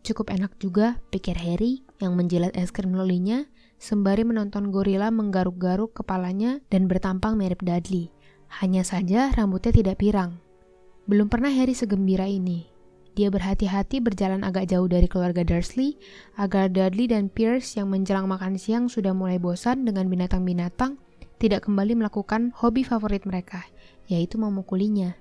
Cukup 0.00 0.32
enak 0.32 0.56
juga, 0.56 0.96
pikir 1.12 1.36
Harry 1.36 1.84
yang 2.00 2.16
menjilat 2.16 2.56
es 2.56 2.72
krim 2.72 2.96
lolinya 2.96 3.44
sembari 3.76 4.24
menonton 4.24 4.72
gorila 4.72 5.12
menggaruk-garuk 5.12 5.92
kepalanya 5.92 6.60
dan 6.72 6.88
bertampang 6.88 7.36
mirip 7.36 7.60
Dudley. 7.60 8.08
Hanya 8.60 8.82
saja 8.82 9.28
rambutnya 9.32 9.72
tidak 9.72 10.00
pirang. 10.00 10.40
Belum 11.04 11.28
pernah 11.28 11.52
Harry 11.52 11.76
segembira 11.76 12.24
ini. 12.24 12.70
Dia 13.18 13.28
berhati-hati 13.28 14.00
berjalan 14.00 14.46
agak 14.46 14.70
jauh 14.70 14.86
dari 14.86 15.10
keluarga 15.10 15.42
Dursley 15.42 15.98
agar 16.38 16.70
Dudley 16.70 17.10
dan 17.10 17.28
Pierce 17.28 17.76
yang 17.76 17.90
menjelang 17.90 18.30
makan 18.30 18.56
siang 18.56 18.86
sudah 18.86 19.10
mulai 19.12 19.36
bosan 19.36 19.84
dengan 19.84 20.06
binatang-binatang 20.08 20.96
tidak 21.40 21.66
kembali 21.66 21.96
melakukan 21.96 22.52
hobi 22.52 22.84
favorit 22.84 23.24
mereka, 23.24 23.64
yaitu 24.06 24.36
memukulinya. 24.36 25.16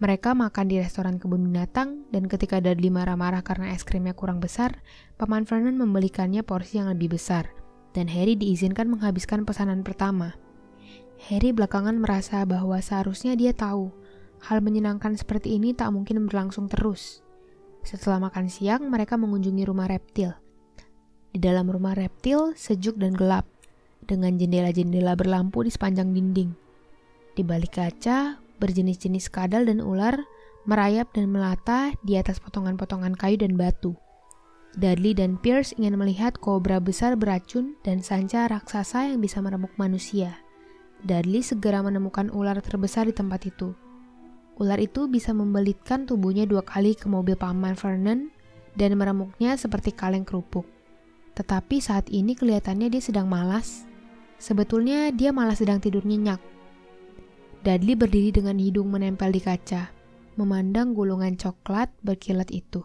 Mereka 0.00 0.32
makan 0.32 0.72
di 0.72 0.80
restoran 0.80 1.20
kebun 1.20 1.52
binatang, 1.52 2.08
dan 2.08 2.24
ketika 2.24 2.56
Dudley 2.56 2.88
marah-marah 2.88 3.44
karena 3.44 3.76
es 3.76 3.84
krimnya 3.84 4.16
kurang 4.16 4.40
besar, 4.40 4.80
Paman 5.20 5.44
Vernon 5.44 5.76
membelikannya 5.76 6.40
porsi 6.40 6.80
yang 6.80 6.88
lebih 6.88 7.20
besar, 7.20 7.52
dan 7.92 8.08
Harry 8.08 8.32
diizinkan 8.32 8.88
menghabiskan 8.88 9.44
pesanan 9.44 9.84
pertama. 9.84 10.40
Harry 11.28 11.52
belakangan 11.52 12.00
merasa 12.00 12.40
bahwa 12.48 12.80
seharusnya 12.80 13.36
dia 13.36 13.52
tahu 13.52 13.92
hal 14.40 14.64
menyenangkan 14.64 15.20
seperti 15.20 15.60
ini 15.60 15.76
tak 15.76 15.92
mungkin 15.92 16.24
berlangsung 16.24 16.72
terus. 16.72 17.20
Setelah 17.84 18.24
makan 18.24 18.48
siang, 18.48 18.88
mereka 18.88 19.20
mengunjungi 19.20 19.68
rumah 19.68 19.84
reptil. 19.84 20.32
Di 21.28 21.36
dalam 21.36 21.68
rumah 21.68 21.92
reptil, 21.92 22.56
sejuk 22.56 22.96
dan 22.96 23.12
gelap, 23.12 23.44
dengan 24.00 24.40
jendela-jendela 24.40 25.12
berlampu 25.12 25.60
di 25.60 25.68
sepanjang 25.68 26.16
dinding. 26.16 26.56
Di 27.36 27.44
balik 27.44 27.76
kaca, 27.76 28.39
berjenis-jenis 28.60 29.32
kadal 29.32 29.64
dan 29.64 29.80
ular 29.80 30.20
merayap 30.68 31.08
dan 31.16 31.32
melata 31.32 31.96
di 32.04 32.20
atas 32.20 32.38
potongan-potongan 32.38 33.16
kayu 33.16 33.40
dan 33.40 33.56
batu. 33.56 33.96
Dudley 34.78 35.18
dan 35.18 35.34
Pierce 35.34 35.74
ingin 35.74 35.98
melihat 35.98 36.38
kobra 36.38 36.78
besar 36.78 37.18
beracun 37.18 37.74
dan 37.82 38.04
sanca 38.06 38.46
raksasa 38.46 39.10
yang 39.10 39.18
bisa 39.18 39.42
meremuk 39.42 39.74
manusia. 39.74 40.38
Dudley 41.02 41.42
segera 41.42 41.82
menemukan 41.82 42.30
ular 42.30 42.60
terbesar 42.62 43.10
di 43.10 43.14
tempat 43.16 43.50
itu. 43.50 43.74
Ular 44.60 44.76
itu 44.78 45.08
bisa 45.08 45.32
membelitkan 45.32 46.04
tubuhnya 46.04 46.44
dua 46.44 46.60
kali 46.60 46.92
ke 46.92 47.08
mobil 47.08 47.34
paman 47.34 47.74
Vernon 47.74 48.28
dan 48.76 48.94
meremuknya 48.94 49.56
seperti 49.56 49.90
kaleng 49.90 50.28
kerupuk. 50.28 50.68
Tetapi 51.34 51.80
saat 51.80 52.06
ini 52.12 52.36
kelihatannya 52.36 52.92
dia 52.92 53.02
sedang 53.02 53.26
malas. 53.26 53.88
Sebetulnya 54.36 55.08
dia 55.10 55.32
malah 55.32 55.56
sedang 55.56 55.80
tidur 55.80 56.04
nyenyak. 56.04 56.49
Dudley 57.60 57.92
berdiri 57.92 58.32
dengan 58.32 58.56
hidung 58.56 58.88
menempel 58.88 59.36
di 59.36 59.40
kaca, 59.44 59.92
memandang 60.40 60.96
gulungan 60.96 61.36
coklat 61.36 61.92
berkilat 62.00 62.48
itu. 62.48 62.80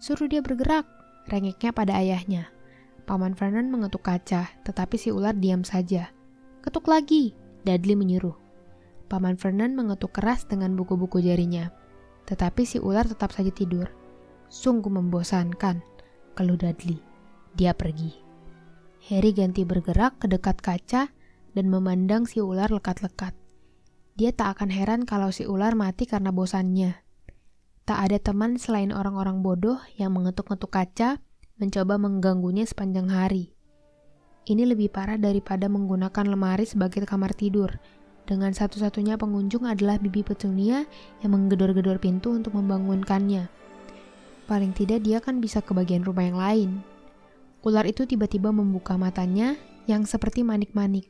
Suruh 0.00 0.32
dia 0.32 0.40
bergerak, 0.40 0.88
rengeknya 1.28 1.76
pada 1.76 2.00
ayahnya. 2.00 2.48
Paman 3.04 3.36
Vernon 3.36 3.68
mengetuk 3.68 4.08
kaca, 4.08 4.48
tetapi 4.64 4.96
si 4.96 5.12
ular 5.12 5.36
diam 5.36 5.60
saja. 5.60 6.08
Ketuk 6.64 6.88
lagi, 6.88 7.36
Dudley 7.68 7.92
menyuruh. 7.92 8.32
Paman 9.12 9.36
Vernon 9.36 9.76
mengetuk 9.76 10.16
keras 10.16 10.48
dengan 10.48 10.72
buku-buku 10.72 11.20
jarinya. 11.20 11.68
Tetapi 12.24 12.64
si 12.64 12.80
ular 12.80 13.04
tetap 13.04 13.28
saja 13.28 13.52
tidur. 13.52 13.92
Sungguh 14.48 14.88
membosankan, 14.88 15.84
keluh 16.32 16.56
Dudley. 16.56 16.96
Dia 17.52 17.76
pergi. 17.76 18.16
Harry 19.12 19.36
ganti 19.36 19.68
bergerak 19.68 20.16
ke 20.16 20.32
dekat 20.32 20.64
kaca 20.64 21.12
dan 21.52 21.66
memandang 21.68 22.24
si 22.24 22.40
ular 22.40 22.72
lekat-lekat. 22.72 23.41
Dia 24.12 24.28
tak 24.36 24.60
akan 24.60 24.68
heran 24.68 25.00
kalau 25.08 25.32
si 25.32 25.48
ular 25.48 25.72
mati 25.72 26.04
karena 26.04 26.28
bosannya. 26.28 27.00
Tak 27.88 27.98
ada 27.98 28.18
teman 28.20 28.60
selain 28.60 28.92
orang-orang 28.92 29.40
bodoh 29.40 29.80
yang 29.96 30.12
mengetuk-ngetuk 30.12 30.68
kaca, 30.68 31.18
mencoba 31.56 31.96
mengganggunya 31.96 32.68
sepanjang 32.68 33.08
hari. 33.08 33.56
Ini 34.42 34.68
lebih 34.68 34.90
parah 34.90 35.16
daripada 35.16 35.70
menggunakan 35.70 36.26
lemari 36.26 36.66
sebagai 36.66 37.06
kamar 37.06 37.32
tidur. 37.32 37.78
Dengan 38.26 38.54
satu-satunya 38.54 39.18
pengunjung 39.18 39.66
adalah 39.66 39.98
Bibi 39.98 40.22
Petunia 40.22 40.86
yang 41.22 41.34
menggedor-gedor 41.34 41.98
pintu 41.98 42.34
untuk 42.34 42.54
membangunkannya. 42.54 43.50
Paling 44.46 44.74
tidak 44.74 45.02
dia 45.06 45.18
kan 45.22 45.38
bisa 45.38 45.62
ke 45.62 45.70
bagian 45.74 46.02
rumah 46.02 46.24
yang 46.26 46.38
lain. 46.38 46.70
Ular 47.62 47.86
itu 47.86 48.06
tiba-tiba 48.06 48.50
membuka 48.50 48.98
matanya 48.98 49.54
yang 49.86 50.06
seperti 50.06 50.42
manik-manik. 50.42 51.06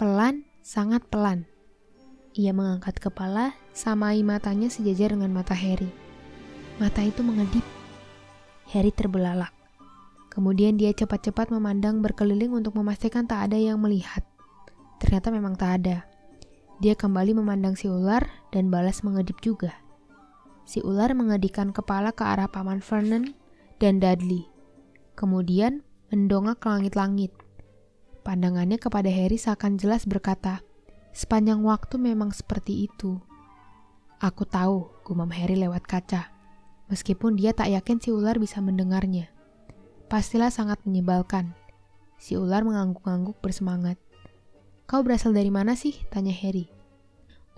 Pelan, 0.00 0.48
sangat 0.64 1.04
pelan. 1.12 1.49
Ia 2.38 2.54
mengangkat 2.54 3.02
kepala, 3.02 3.58
samai 3.74 4.22
matanya 4.22 4.70
sejajar 4.70 5.10
dengan 5.10 5.34
mata 5.34 5.50
Harry. 5.50 5.90
Mata 6.78 7.02
itu 7.02 7.26
mengedip. 7.26 7.66
Harry 8.70 8.94
terbelalak. 8.94 9.50
Kemudian 10.30 10.78
dia 10.78 10.94
cepat-cepat 10.94 11.50
memandang 11.50 11.98
berkeliling 11.98 12.54
untuk 12.54 12.78
memastikan 12.78 13.26
tak 13.26 13.50
ada 13.50 13.58
yang 13.58 13.82
melihat. 13.82 14.22
Ternyata 15.02 15.34
memang 15.34 15.58
tak 15.58 15.82
ada. 15.82 16.06
Dia 16.78 16.94
kembali 16.94 17.34
memandang 17.34 17.74
si 17.74 17.90
ular 17.90 18.30
dan 18.54 18.70
balas 18.70 19.02
mengedip 19.02 19.42
juga. 19.42 19.74
Si 20.62 20.78
ular 20.86 21.10
mengedikan 21.18 21.74
kepala 21.74 22.14
ke 22.14 22.22
arah 22.22 22.46
paman 22.46 22.78
Vernon 22.78 23.34
dan 23.82 23.98
Dudley. 23.98 24.46
Kemudian 25.18 25.82
mendongak 26.14 26.62
ke 26.62 26.70
langit-langit. 26.70 27.34
Pandangannya 28.22 28.78
kepada 28.78 29.10
Harry 29.10 29.34
seakan 29.34 29.82
jelas 29.82 30.06
berkata, 30.06 30.62
Sepanjang 31.10 31.66
waktu 31.66 31.98
memang 31.98 32.30
seperti 32.30 32.86
itu. 32.86 33.18
Aku 34.22 34.46
tahu, 34.46 34.90
gumam 35.02 35.32
Harry 35.34 35.58
lewat 35.58 35.88
kaca. 35.88 36.30
Meskipun 36.90 37.34
dia 37.38 37.54
tak 37.54 37.70
yakin 37.70 37.98
si 37.98 38.14
ular 38.14 38.38
bisa 38.38 38.62
mendengarnya. 38.62 39.30
Pastilah 40.10 40.50
sangat 40.50 40.82
menyebalkan. 40.86 41.54
Si 42.18 42.34
ular 42.36 42.62
mengangguk-angguk 42.66 43.38
bersemangat. 43.40 43.96
Kau 44.90 45.00
berasal 45.06 45.32
dari 45.32 45.54
mana 45.54 45.78
sih? 45.78 45.94
Tanya 46.10 46.34
Harry. 46.34 46.66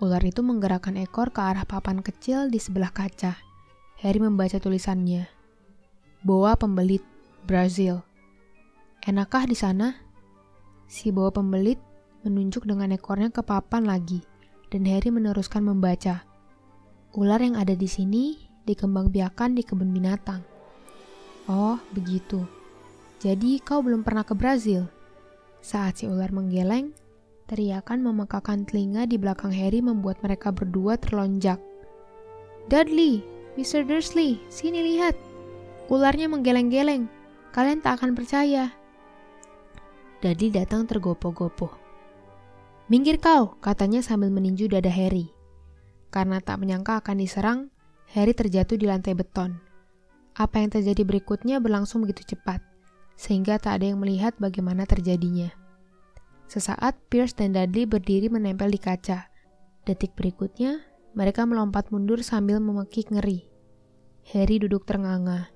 Ular 0.01 0.21
itu 0.25 0.41
menggerakkan 0.41 0.97
ekor 0.97 1.29
ke 1.29 1.41
arah 1.41 1.65
papan 1.65 2.01
kecil 2.01 2.49
di 2.49 2.57
sebelah 2.61 2.93
kaca. 2.93 3.37
Harry 4.01 4.21
membaca 4.21 4.57
tulisannya. 4.57 5.29
Boa 6.23 6.55
pembelit, 6.55 7.03
Brazil. 7.43 8.05
Enakkah 9.03 9.43
di 9.43 9.57
sana? 9.57 9.99
Si 10.87 11.11
boa 11.11 11.33
pembelit 11.33 11.81
menunjuk 12.23 12.63
dengan 12.63 12.95
ekornya 12.95 13.29
ke 13.29 13.43
papan 13.43 13.83
lagi, 13.83 14.23
dan 14.71 14.87
Harry 14.87 15.11
meneruskan 15.11 15.61
membaca. 15.67 16.23
Ular 17.13 17.43
yang 17.43 17.59
ada 17.59 17.77
di 17.77 17.85
sini 17.85 18.39
dikembangbiakan 18.65 19.53
di 19.53 19.61
kebun 19.61 19.91
binatang. 19.93 20.41
Oh, 21.45 21.77
begitu. 21.91 22.41
Jadi 23.19 23.59
kau 23.59 23.83
belum 23.83 24.01
pernah 24.01 24.23
ke 24.23 24.33
Brazil? 24.33 24.87
Saat 25.59 26.01
si 26.01 26.07
ular 26.07 26.31
menggeleng, 26.31 26.95
teriakan 27.47 28.01
memekakan 28.01 28.63
telinga 28.63 29.03
di 29.03 29.19
belakang 29.19 29.51
Harry 29.51 29.83
membuat 29.83 30.19
mereka 30.23 30.49
berdua 30.55 30.95
terlonjak. 30.95 31.59
Dudley, 32.71 33.23
Mr. 33.59 33.83
Dursley, 33.83 34.39
sini 34.47 34.79
lihat. 34.79 35.15
Ularnya 35.91 36.31
menggeleng-geleng. 36.31 37.11
Kalian 37.51 37.83
tak 37.83 37.99
akan 37.99 38.15
percaya. 38.15 38.71
Dudley 40.23 40.49
datang 40.49 40.87
tergopoh-gopoh. 40.87 41.82
Minggir 42.91 43.15
kau, 43.23 43.55
katanya 43.63 44.03
sambil 44.03 44.27
meninju 44.27 44.67
dada 44.67 44.91
Harry. 44.91 45.31
Karena 46.11 46.43
tak 46.43 46.59
menyangka 46.59 46.99
akan 46.99 47.15
diserang, 47.23 47.59
Harry 48.11 48.35
terjatuh 48.35 48.75
di 48.75 48.83
lantai 48.83 49.15
beton. 49.15 49.55
Apa 50.35 50.59
yang 50.59 50.67
terjadi 50.67 51.07
berikutnya 51.07 51.63
berlangsung 51.63 52.03
begitu 52.03 52.35
cepat, 52.35 52.59
sehingga 53.15 53.55
tak 53.55 53.79
ada 53.79 53.95
yang 53.95 54.03
melihat 54.03 54.35
bagaimana 54.35 54.83
terjadinya. 54.83 55.47
Sesaat, 56.51 56.99
Pierce 57.07 57.39
dan 57.39 57.55
Dudley 57.55 57.87
berdiri 57.87 58.27
menempel 58.27 58.67
di 58.67 58.77
kaca. 58.83 59.31
Detik 59.87 60.11
berikutnya, 60.19 60.83
mereka 61.15 61.47
melompat 61.47 61.87
mundur 61.87 62.19
sambil 62.19 62.59
memekik 62.59 63.15
ngeri. 63.15 63.47
Harry 64.35 64.59
duduk 64.59 64.83
ternganga. 64.83 65.55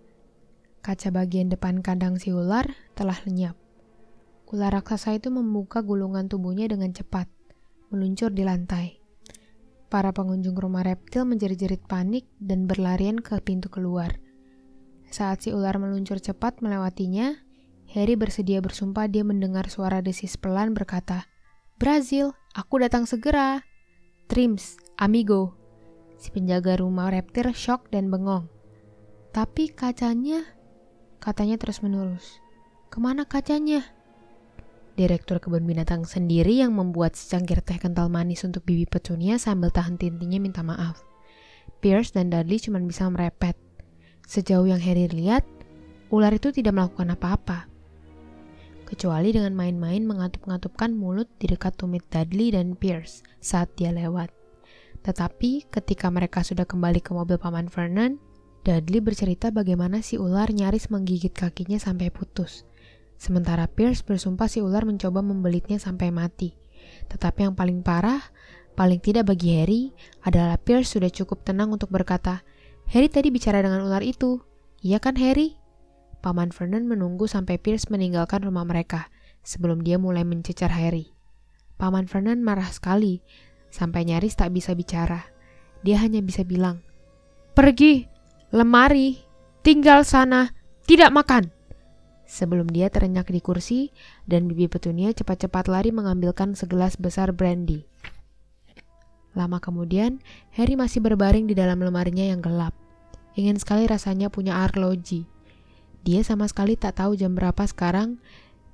Kaca 0.80 1.12
bagian 1.12 1.52
depan 1.52 1.84
kandang 1.84 2.16
si 2.24 2.32
ular 2.32 2.72
telah 2.96 3.20
lenyap. 3.28 3.67
Ular 4.48 4.72
raksasa 4.80 5.12
itu 5.12 5.28
membuka 5.28 5.84
gulungan 5.84 6.32
tubuhnya 6.32 6.72
dengan 6.72 6.96
cepat, 6.96 7.28
meluncur 7.92 8.32
di 8.32 8.48
lantai. 8.48 9.04
Para 9.92 10.16
pengunjung 10.16 10.56
rumah 10.56 10.88
reptil 10.88 11.28
menjerit-jerit 11.28 11.84
panik 11.84 12.24
dan 12.40 12.64
berlarian 12.64 13.20
ke 13.20 13.36
pintu 13.44 13.68
keluar. 13.68 14.24
Saat 15.12 15.44
si 15.44 15.52
ular 15.52 15.76
meluncur 15.76 16.24
cepat 16.24 16.64
melewatinya, 16.64 17.36
Harry 17.92 18.16
bersedia 18.16 18.64
bersumpah 18.64 19.12
dia 19.12 19.28
mendengar 19.28 19.68
suara 19.68 20.00
desis 20.00 20.40
pelan 20.40 20.72
berkata, 20.72 21.28
Brazil, 21.76 22.32
aku 22.56 22.80
datang 22.80 23.04
segera. 23.04 23.68
Trims, 24.32 24.80
amigo. 24.96 25.60
Si 26.16 26.32
penjaga 26.32 26.80
rumah 26.80 27.12
reptil 27.12 27.52
shock 27.52 27.92
dan 27.92 28.08
bengong. 28.08 28.48
Tapi 29.36 29.76
kacanya, 29.76 30.44
katanya 31.20 31.60
terus 31.60 31.84
menerus. 31.84 32.40
Ke 32.88 33.04
mana 33.04 33.28
kacanya? 33.28 33.97
Direktur 34.98 35.38
kebun 35.38 35.64
binatang 35.64 36.04
sendiri 36.04 36.58
yang 36.58 36.74
membuat 36.74 37.14
secangkir 37.14 37.62
teh 37.62 37.78
kental 37.78 38.10
manis 38.10 38.42
untuk 38.42 38.66
bibi 38.66 38.90
petunia 38.90 39.38
sambil 39.38 39.70
tahan 39.70 39.96
tintinya 39.96 40.42
minta 40.42 40.66
maaf. 40.66 41.06
Pierce 41.78 42.18
dan 42.18 42.34
Dudley 42.34 42.58
cuma 42.58 42.82
bisa 42.82 43.06
merepet. 43.06 43.54
Sejauh 44.26 44.66
yang 44.66 44.82
Harry 44.82 45.06
lihat, 45.08 45.46
ular 46.10 46.34
itu 46.34 46.50
tidak 46.50 46.74
melakukan 46.74 47.14
apa-apa. 47.14 47.70
Kecuali 48.90 49.30
dengan 49.30 49.54
main-main 49.54 50.02
mengatup-ngatupkan 50.04 50.96
mulut 50.98 51.30
di 51.38 51.54
dekat 51.54 51.78
tumit 51.78 52.02
Dudley 52.10 52.52
dan 52.56 52.74
Pierce 52.74 53.22
saat 53.38 53.70
dia 53.78 53.94
lewat. 53.94 54.34
Tetapi 55.06 55.70
ketika 55.70 56.10
mereka 56.10 56.42
sudah 56.42 56.66
kembali 56.66 57.00
ke 57.06 57.14
mobil 57.14 57.38
paman 57.38 57.70
Vernon, 57.70 58.18
Dudley 58.66 59.00
bercerita 59.00 59.54
bagaimana 59.54 60.04
si 60.04 60.20
ular 60.20 60.52
nyaris 60.52 60.92
menggigit 60.92 61.32
kakinya 61.32 61.80
sampai 61.80 62.12
putus. 62.12 62.68
Sementara 63.18 63.66
Pierce 63.66 64.06
bersumpah 64.06 64.46
si 64.46 64.62
ular 64.62 64.86
mencoba 64.86 65.26
membelitnya 65.26 65.82
sampai 65.82 66.14
mati. 66.14 66.54
Tetapi 67.10 67.50
yang 67.50 67.56
paling 67.58 67.82
parah, 67.82 68.22
paling 68.78 69.02
tidak 69.02 69.34
bagi 69.34 69.58
Harry, 69.58 69.82
adalah 70.22 70.62
Pierce 70.62 70.94
sudah 70.94 71.10
cukup 71.10 71.42
tenang 71.42 71.74
untuk 71.74 71.90
berkata, 71.90 72.46
Harry 72.94 73.10
tadi 73.10 73.34
bicara 73.34 73.60
dengan 73.66 73.84
ular 73.84 74.06
itu. 74.06 74.40
Iya 74.86 75.02
kan 75.02 75.18
Harry? 75.18 75.58
Paman 76.22 76.54
Vernon 76.54 76.86
menunggu 76.86 77.26
sampai 77.26 77.58
Pierce 77.58 77.90
meninggalkan 77.90 78.46
rumah 78.46 78.64
mereka, 78.64 79.10
sebelum 79.42 79.82
dia 79.82 79.98
mulai 79.98 80.22
mencecar 80.22 80.70
Harry. 80.70 81.12
Paman 81.82 82.06
Vernon 82.06 82.42
marah 82.46 82.70
sekali, 82.70 83.22
sampai 83.74 84.06
nyaris 84.06 84.38
tak 84.38 84.54
bisa 84.54 84.78
bicara. 84.78 85.26
Dia 85.82 86.02
hanya 86.02 86.22
bisa 86.22 86.46
bilang, 86.46 86.86
Pergi, 87.58 88.06
lemari, 88.54 89.18
tinggal 89.66 90.06
sana, 90.06 90.54
tidak 90.86 91.10
makan. 91.10 91.57
Sebelum 92.28 92.68
dia 92.68 92.92
terenyak 92.92 93.32
di 93.32 93.40
kursi, 93.40 93.96
dan 94.28 94.52
bibi 94.52 94.68
Petunia 94.68 95.16
cepat-cepat 95.16 95.72
lari 95.72 95.96
mengambilkan 95.96 96.60
segelas 96.60 97.00
besar 97.00 97.32
brandy. 97.32 97.88
Lama 99.32 99.64
kemudian, 99.64 100.20
Harry 100.52 100.76
masih 100.76 101.00
berbaring 101.00 101.48
di 101.48 101.56
dalam 101.56 101.80
lemarinya 101.80 102.28
yang 102.28 102.44
gelap. 102.44 102.76
Ingin 103.40 103.56
sekali 103.56 103.88
rasanya 103.88 104.28
punya 104.28 104.60
arloji. 104.60 105.24
Dia 106.04 106.20
sama 106.28 106.52
sekali 106.52 106.76
tak 106.76 107.00
tahu 107.00 107.16
jam 107.16 107.32
berapa 107.32 107.64
sekarang, 107.64 108.20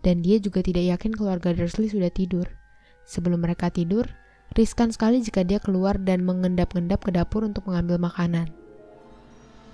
dan 0.02 0.26
dia 0.26 0.42
juga 0.42 0.66
tidak 0.66 0.89
yakin 0.98 1.13
keluarga 1.13 1.54
Dursley 1.54 1.94
sudah 1.94 2.10
tidur. 2.10 2.50
Sebelum 3.06 3.44
mereka 3.44 3.70
tidur, 3.70 4.10
riskan 4.58 4.89
sekali 4.89 5.22
jika 5.22 5.46
dia 5.46 5.62
keluar 5.62 6.02
dan 6.02 6.26
mengendap-endap 6.26 7.06
ke 7.06 7.12
dapur 7.13 7.46
untuk 7.46 7.70
mengambil 7.70 8.02
makanan. 8.02 8.50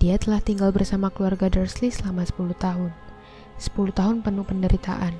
Dia 0.03 0.19
telah 0.19 0.43
tinggal 0.43 0.75
bersama 0.75 1.07
keluarga 1.11 1.47
Dursley 1.47 1.91
selama 1.91 2.27
10 2.27 2.55
tahun. 2.59 3.08
10 3.59 3.91
tahun 3.91 4.23
penuh 4.23 4.47
penderitaan. 4.47 5.11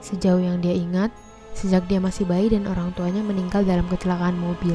Sejauh 0.00 0.40
yang 0.40 0.64
dia 0.64 0.72
ingat, 0.72 1.12
sejak 1.52 1.84
dia 1.92 2.00
masih 2.00 2.24
bayi 2.24 2.48
dan 2.48 2.64
orang 2.64 2.96
tuanya 2.96 3.20
meninggal 3.20 3.60
dalam 3.68 3.84
kecelakaan 3.92 4.40
mobil. 4.40 4.72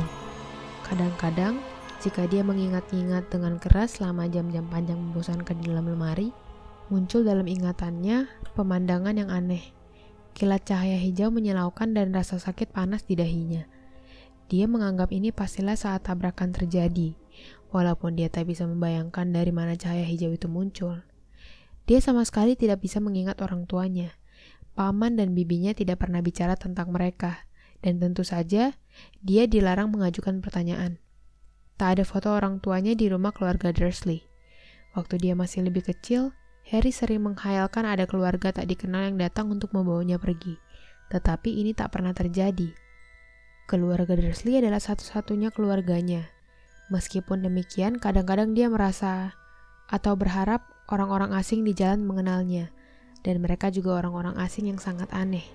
Kadang-kadang, 0.86 1.58
jika 2.06 2.30
dia 2.30 2.46
mengingat-ingat 2.46 3.34
dengan 3.34 3.58
keras 3.58 3.98
selama 3.98 4.30
jam-jam 4.30 4.70
panjang 4.70 5.02
membosankan 5.02 5.58
di 5.58 5.74
dalam 5.74 5.90
lemari, 5.90 6.30
muncul 6.94 7.26
dalam 7.26 7.50
ingatannya 7.50 8.30
pemandangan 8.54 9.18
yang 9.18 9.34
aneh. 9.34 9.74
Kilat 10.38 10.70
cahaya 10.70 11.02
hijau 11.02 11.34
menyilaukan 11.34 11.98
dan 11.98 12.14
rasa 12.14 12.38
sakit 12.38 12.70
panas 12.70 13.02
di 13.02 13.18
dahinya. 13.18 13.66
Dia 14.46 14.70
menganggap 14.70 15.10
ini 15.10 15.34
pastilah 15.34 15.74
saat 15.74 16.06
tabrakan 16.06 16.54
terjadi, 16.54 17.18
walaupun 17.74 18.14
dia 18.14 18.30
tak 18.30 18.46
bisa 18.46 18.70
membayangkan 18.70 19.34
dari 19.34 19.50
mana 19.50 19.74
cahaya 19.74 20.06
hijau 20.06 20.30
itu 20.30 20.46
muncul. 20.46 21.02
Dia 21.86 22.02
sama 22.02 22.26
sekali 22.26 22.58
tidak 22.58 22.82
bisa 22.82 22.98
mengingat 22.98 23.38
orang 23.46 23.70
tuanya. 23.70 24.18
Paman 24.74 25.16
dan 25.16 25.38
bibinya 25.38 25.72
tidak 25.72 26.02
pernah 26.02 26.20
bicara 26.20 26.58
tentang 26.58 26.92
mereka, 26.92 27.48
dan 27.80 28.02
tentu 28.02 28.26
saja 28.26 28.76
dia 29.22 29.44
dilarang 29.46 29.94
mengajukan 29.94 30.42
pertanyaan. 30.42 31.00
Tak 31.78 32.00
ada 32.00 32.04
foto 32.04 32.34
orang 32.34 32.60
tuanya 32.60 32.98
di 32.98 33.08
rumah 33.08 33.32
keluarga 33.32 33.72
Dursley. 33.72 34.26
Waktu 34.98 35.22
dia 35.22 35.34
masih 35.36 35.64
lebih 35.68 35.86
kecil, 35.86 36.32
Harry 36.72 36.90
sering 36.90 37.22
menghayalkan 37.22 37.86
ada 37.86 38.10
keluarga 38.10 38.50
tak 38.50 38.66
dikenal 38.66 39.14
yang 39.14 39.18
datang 39.22 39.54
untuk 39.54 39.70
membawanya 39.76 40.18
pergi. 40.18 40.58
Tetapi 41.14 41.62
ini 41.62 41.78
tak 41.78 41.94
pernah 41.94 42.16
terjadi. 42.16 42.74
Keluarga 43.70 44.18
Dursley 44.18 44.58
adalah 44.58 44.82
satu-satunya 44.82 45.54
keluarganya. 45.54 46.26
Meskipun 46.90 47.46
demikian, 47.46 48.02
kadang-kadang 48.02 48.58
dia 48.58 48.72
merasa 48.72 49.38
atau 49.86 50.18
berharap 50.18 50.75
orang-orang 50.90 51.34
asing 51.34 51.66
di 51.66 51.74
jalan 51.74 52.06
mengenalnya, 52.06 52.70
dan 53.26 53.42
mereka 53.42 53.74
juga 53.74 53.98
orang-orang 53.98 54.38
asing 54.42 54.70
yang 54.70 54.78
sangat 54.78 55.10
aneh. 55.10 55.46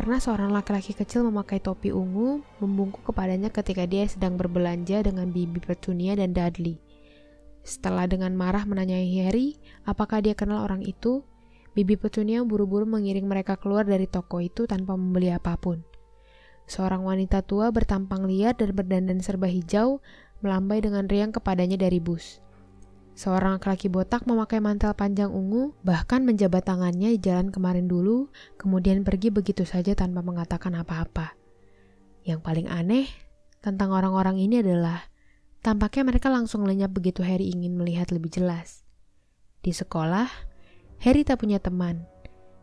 Pernah 0.00 0.16
seorang 0.16 0.48
laki-laki 0.48 0.96
kecil 0.96 1.28
memakai 1.28 1.60
topi 1.60 1.92
ungu 1.92 2.40
membungkuk 2.56 3.04
kepadanya 3.12 3.52
ketika 3.52 3.84
dia 3.84 4.08
sedang 4.08 4.40
berbelanja 4.40 5.04
dengan 5.04 5.28
Bibi 5.28 5.60
Petunia 5.60 6.16
dan 6.16 6.32
Dudley. 6.32 6.80
Setelah 7.60 8.08
dengan 8.08 8.32
marah 8.32 8.64
menanyai 8.64 9.04
Harry 9.20 9.60
apakah 9.84 10.24
dia 10.24 10.32
kenal 10.32 10.64
orang 10.64 10.80
itu, 10.80 11.20
Bibi 11.76 12.00
Petunia 12.00 12.40
buru-buru 12.40 12.88
mengiring 12.88 13.28
mereka 13.28 13.60
keluar 13.60 13.84
dari 13.84 14.08
toko 14.08 14.40
itu 14.40 14.64
tanpa 14.64 14.96
membeli 14.96 15.36
apa 15.36 15.60
pun. 15.60 15.84
Seorang 16.64 17.04
wanita 17.04 17.44
tua 17.44 17.68
bertampang 17.68 18.24
liar 18.24 18.56
dan 18.56 18.72
berdandan 18.72 19.20
serba 19.20 19.52
hijau 19.52 20.00
melambai 20.40 20.80
dengan 20.80 21.04
riang 21.12 21.34
kepadanya 21.34 21.76
dari 21.76 22.00
bus. 22.00 22.40
Seorang 23.20 23.60
laki-laki 23.60 23.92
botak 23.92 24.24
memakai 24.24 24.64
mantel 24.64 24.96
panjang 24.96 25.28
ungu, 25.28 25.76
bahkan 25.84 26.24
menjabat 26.24 26.64
tangannya 26.64 27.12
di 27.12 27.20
jalan 27.20 27.52
kemarin 27.52 27.84
dulu, 27.84 28.32
kemudian 28.56 29.04
pergi 29.04 29.28
begitu 29.28 29.68
saja 29.68 29.92
tanpa 29.92 30.24
mengatakan 30.24 30.72
apa-apa. 30.72 31.36
Yang 32.24 32.40
paling 32.40 32.72
aneh 32.72 33.12
tentang 33.60 33.92
orang-orang 33.92 34.40
ini 34.40 34.64
adalah 34.64 35.10
Tampaknya 35.60 36.08
mereka 36.08 36.32
langsung 36.32 36.64
lenyap 36.64 36.88
begitu 36.96 37.20
Harry 37.20 37.52
ingin 37.52 37.76
melihat 37.76 38.08
lebih 38.16 38.32
jelas. 38.32 38.80
Di 39.60 39.76
sekolah, 39.76 40.24
Harry 41.04 41.20
tak 41.20 41.44
punya 41.44 41.60
teman. 41.60 42.08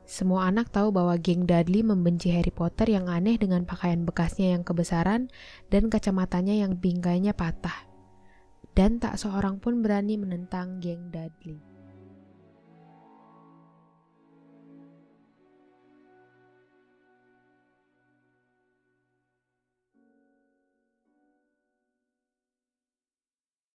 Semua 0.10 0.50
anak 0.50 0.74
tahu 0.74 0.90
bahwa 0.90 1.14
geng 1.22 1.46
Dudley 1.46 1.86
membenci 1.86 2.34
Harry 2.34 2.50
Potter 2.50 2.90
yang 2.90 3.06
aneh 3.06 3.38
dengan 3.38 3.70
pakaian 3.70 4.02
bekasnya 4.02 4.58
yang 4.58 4.66
kebesaran 4.66 5.30
dan 5.70 5.94
kacamatanya 5.94 6.58
yang 6.58 6.74
bingkainya 6.74 7.38
patah. 7.38 7.87
Dan 8.78 9.02
tak 9.02 9.18
seorang 9.18 9.58
pun 9.58 9.82
berani 9.82 10.22
menentang 10.22 10.78
geng 10.78 11.10
Dudley. 11.10 11.77